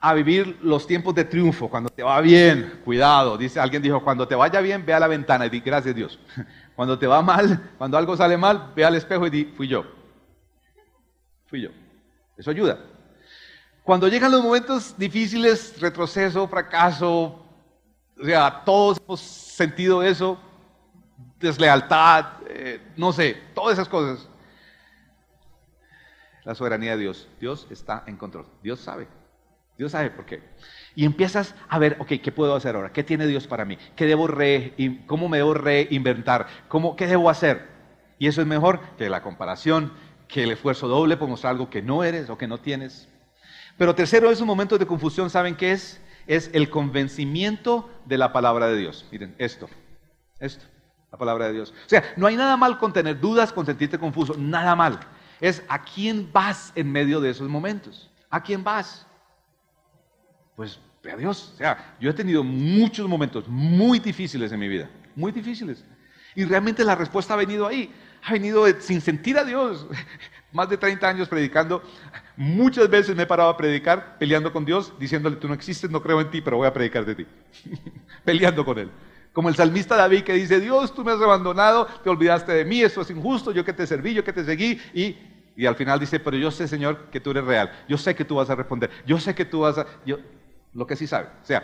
[0.00, 4.28] a vivir los tiempos de triunfo, cuando te va bien, cuidado, dice alguien dijo, cuando
[4.28, 6.18] te vaya bien, ve a la ventana y di gracias Dios.
[6.76, 9.97] Cuando te va mal, cuando algo sale mal, ve al espejo y di, fui yo.
[11.48, 11.70] Fui yo.
[12.36, 12.78] Eso ayuda.
[13.82, 17.42] Cuando llegan los momentos difíciles, retroceso, fracaso,
[18.20, 20.38] o sea, todos hemos sentido eso,
[21.40, 24.28] deslealtad, eh, no sé, todas esas cosas.
[26.44, 27.28] La soberanía de Dios.
[27.40, 28.46] Dios está en control.
[28.62, 29.08] Dios sabe.
[29.76, 30.42] Dios sabe por qué.
[30.94, 32.92] Y empiezas a ver, ok, ¿qué puedo hacer ahora?
[32.92, 33.78] ¿Qué tiene Dios para mí?
[33.94, 34.74] ¿Qué debo re,
[35.06, 36.46] ¿Cómo me debo reinventar?
[36.68, 37.68] ¿Cómo, ¿Qué debo hacer?
[38.18, 39.92] Y eso es mejor que la comparación,
[40.28, 43.08] que el esfuerzo doble por mostrar algo que no eres o que no tienes.
[43.76, 46.00] Pero tercero, esos momentos de confusión, ¿saben qué es?
[46.26, 49.06] Es el convencimiento de la palabra de Dios.
[49.10, 49.68] Miren, esto,
[50.38, 50.64] esto,
[51.10, 51.72] la palabra de Dios.
[51.86, 55.00] O sea, no hay nada mal con tener dudas, con sentirte confuso, nada mal.
[55.40, 58.10] Es a quién vas en medio de esos momentos.
[58.28, 59.06] ¿A quién vas?
[60.54, 60.78] Pues
[61.12, 61.52] a Dios.
[61.54, 65.84] O sea, yo he tenido muchos momentos muy difíciles en mi vida, muy difíciles.
[66.34, 67.92] Y realmente la respuesta ha venido ahí,
[68.22, 69.86] ha venido sin sentir a Dios.
[70.52, 71.82] Más de 30 años predicando,
[72.36, 76.02] muchas veces me he parado a predicar, peleando con Dios, diciéndole, tú no existes, no
[76.02, 77.26] creo en ti, pero voy a predicar de ti.
[78.24, 78.90] peleando con Él.
[79.32, 82.80] Como el salmista David que dice, Dios, tú me has abandonado, te olvidaste de mí,
[82.80, 85.16] esto es injusto, yo que te serví, yo que te seguí, y,
[85.54, 88.24] y al final dice, pero yo sé, Señor, que tú eres real, yo sé que
[88.24, 89.86] tú vas a responder, yo sé que tú vas a...
[90.06, 90.18] Yo,
[90.74, 91.28] lo que sí sabe.
[91.42, 91.62] O sea,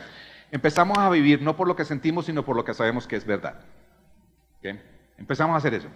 [0.51, 3.25] empezamos a vivir no por lo que sentimos, sino por lo que sabemos que es
[3.25, 3.61] verdad.
[5.17, 5.89] Empezamos a hacer eso.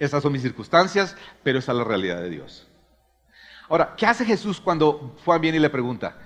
[0.00, 2.66] Estas son mis circunstancias, pero esa es la realidad de Dios.
[3.68, 6.16] Ahora, ¿qué hace Jesús cuando Juan viene y le pregunta?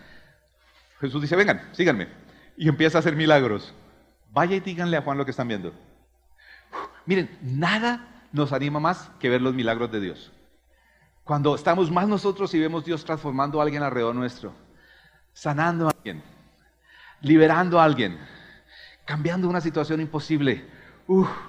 [1.01, 2.09] Jesús dice, vengan, síganme.
[2.57, 3.75] Y empieza a hacer milagros.
[4.31, 5.75] Vaya y díganle a Juan lo que están viendo.
[7.05, 10.33] miren, nada nos anima más que ver los milagros de Dios.
[11.25, 14.55] Cuando estamos más nosotros y vemos Dios transformando a alguien alrededor nuestro,
[15.33, 16.23] sanando a alguien,
[17.21, 18.19] liberando a alguien,
[19.05, 20.65] cambiando una situación imposible.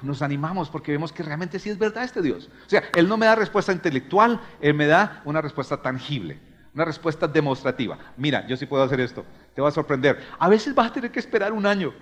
[0.02, 2.50] Nos animamos porque vemos que realmente sí es verdad este Dios.
[2.66, 6.40] O sea, Él no me da respuesta intelectual, Él me da una respuesta tangible,
[6.74, 7.98] una respuesta demostrativa.
[8.18, 10.22] Mira, yo sí puedo hacer esto, te va a sorprender.
[10.40, 11.94] A veces vas a tener que esperar un año,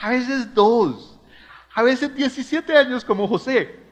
[0.00, 1.20] a veces dos,
[1.74, 3.86] a veces 17 años como José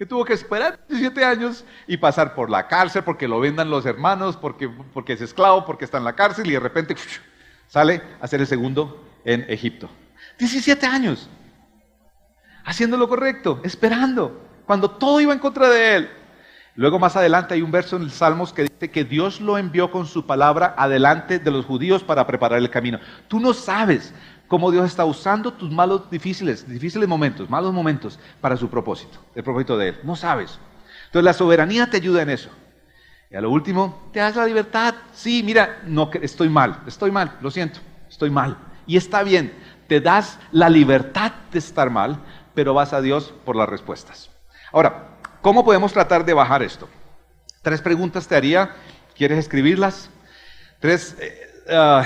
[0.00, 3.84] que tuvo que esperar 17 años y pasar por la cárcel porque lo vendan los
[3.84, 6.96] hermanos, porque, porque es esclavo, porque está en la cárcel y de repente
[7.68, 9.90] sale a ser el segundo en Egipto.
[10.38, 11.28] 17 años,
[12.64, 16.10] haciendo lo correcto, esperando, cuando todo iba en contra de él.
[16.76, 19.90] Luego más adelante hay un verso en el Salmos que dice que Dios lo envió
[19.90, 23.00] con su palabra adelante de los judíos para preparar el camino.
[23.28, 24.14] Tú no sabes
[24.46, 29.42] cómo Dios está usando tus malos, difíciles, difíciles momentos, malos momentos para su propósito, el
[29.42, 29.98] propósito de Él.
[30.04, 30.58] No sabes.
[31.06, 32.50] Entonces la soberanía te ayuda en eso.
[33.30, 34.94] Y a lo último, te das la libertad.
[35.12, 38.56] Sí, mira, no, estoy mal, estoy mal, lo siento, estoy mal.
[38.86, 39.52] Y está bien,
[39.86, 42.18] te das la libertad de estar mal,
[42.54, 44.30] pero vas a Dios por las respuestas.
[44.72, 46.88] Ahora, ¿cómo podemos tratar de bajar esto?
[47.62, 48.74] Tres preguntas te haría.
[49.16, 50.10] ¿Quieres escribirlas?
[50.80, 51.16] Tres...
[51.20, 52.04] Eh, ah,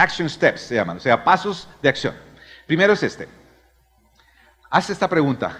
[0.00, 2.14] Action steps se llaman, o sea, pasos de acción.
[2.66, 3.28] Primero es este.
[4.70, 5.58] Haz esta pregunta.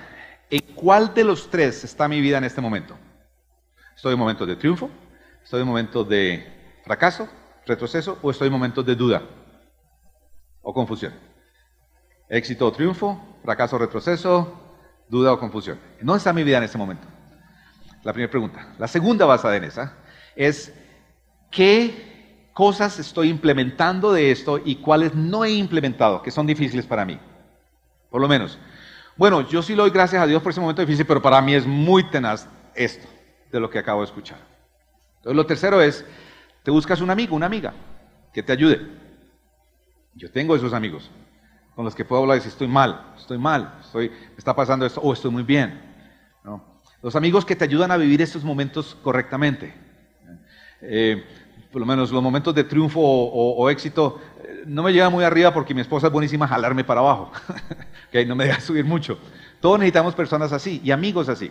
[0.48, 2.96] ¿En cuál de los tres está mi vida en este momento?
[3.94, 4.88] ¿Estoy en momentos de triunfo?
[5.44, 7.28] ¿Estoy en momentos de fracaso,
[7.66, 9.22] retroceso o estoy en momentos de duda
[10.62, 11.12] o confusión?
[12.30, 14.54] Éxito o triunfo, fracaso o retroceso,
[15.08, 15.80] duda o confusión.
[16.00, 17.06] ¿Dónde está mi vida en este momento?
[18.04, 18.72] La primera pregunta.
[18.78, 19.94] La segunda basada en esa
[20.36, 20.72] es
[21.50, 27.04] ¿qué cosas estoy implementando de esto y cuáles no he implementado, que son difíciles para
[27.04, 27.18] mí.
[28.10, 28.58] Por lo menos.
[29.16, 31.54] Bueno, yo sí le doy gracias a Dios por ese momento difícil, pero para mí
[31.54, 33.08] es muy tenaz esto
[33.50, 34.38] de lo que acabo de escuchar.
[35.16, 36.04] Entonces, lo tercero es,
[36.62, 37.74] te buscas un amigo, una amiga,
[38.32, 38.86] que te ayude.
[40.14, 41.10] Yo tengo esos amigos
[41.74, 45.00] con los que puedo hablar y decir, estoy mal, estoy mal, estoy, está pasando esto,
[45.00, 45.90] o estoy muy bien.
[47.02, 49.72] Los amigos que te ayudan a vivir estos momentos correctamente.
[50.82, 51.24] Eh,
[51.72, 55.54] por lo menos los momentos de triunfo o, éxito, eh, no me llega muy arriba
[55.54, 57.32] porque mi esposa es buenísima jalarme para abajo,
[58.12, 59.18] que no me deja subir mucho.
[59.60, 61.50] Todos necesitamos personas así y amigos así.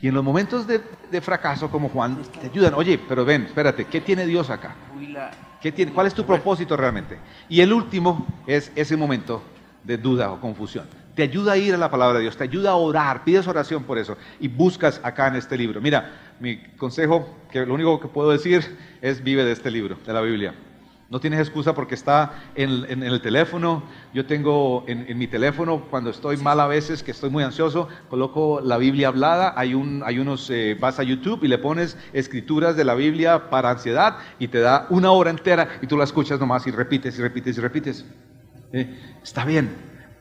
[0.00, 4.02] Y en los momentos de, fracaso como Juan, te ayudan, oye, pero ven, espérate, ¿qué
[4.02, 4.74] tiene Dios acá?
[5.60, 7.18] ¿Qué tiene, ¿Cuál es tu propósito realmente?
[7.48, 9.42] Y el último es ese momento
[9.82, 10.86] de duda o confusión.
[11.14, 13.84] Te ayuda a ir a la palabra de Dios, te ayuda a orar, pides oración
[13.84, 15.80] por eso y buscas acá en este libro.
[15.80, 20.12] Mira, mi consejo, que lo único que puedo decir es vive de este libro, de
[20.12, 20.54] la Biblia.
[21.08, 23.84] No tienes excusa porque está en, el teléfono.
[24.12, 28.60] Yo tengo en, mi teléfono, cuando estoy mal a veces, que estoy muy ansioso, coloco
[28.60, 29.54] la Biblia hablada.
[29.56, 33.50] Hay, un, hay unos, eh, vas a YouTube y le pones escrituras de la Biblia
[33.50, 37.16] para ansiedad y te da una hora entera y tú la escuchas nomás y repites
[37.18, 38.04] y repites y repites.
[38.72, 39.70] Eh, está bien,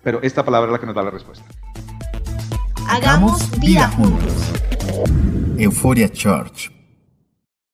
[0.04, 1.46] pero esta palabra es la que nos da la respuesta.
[2.88, 4.54] Hagamos vida juntos.
[5.58, 6.75] Euforia Church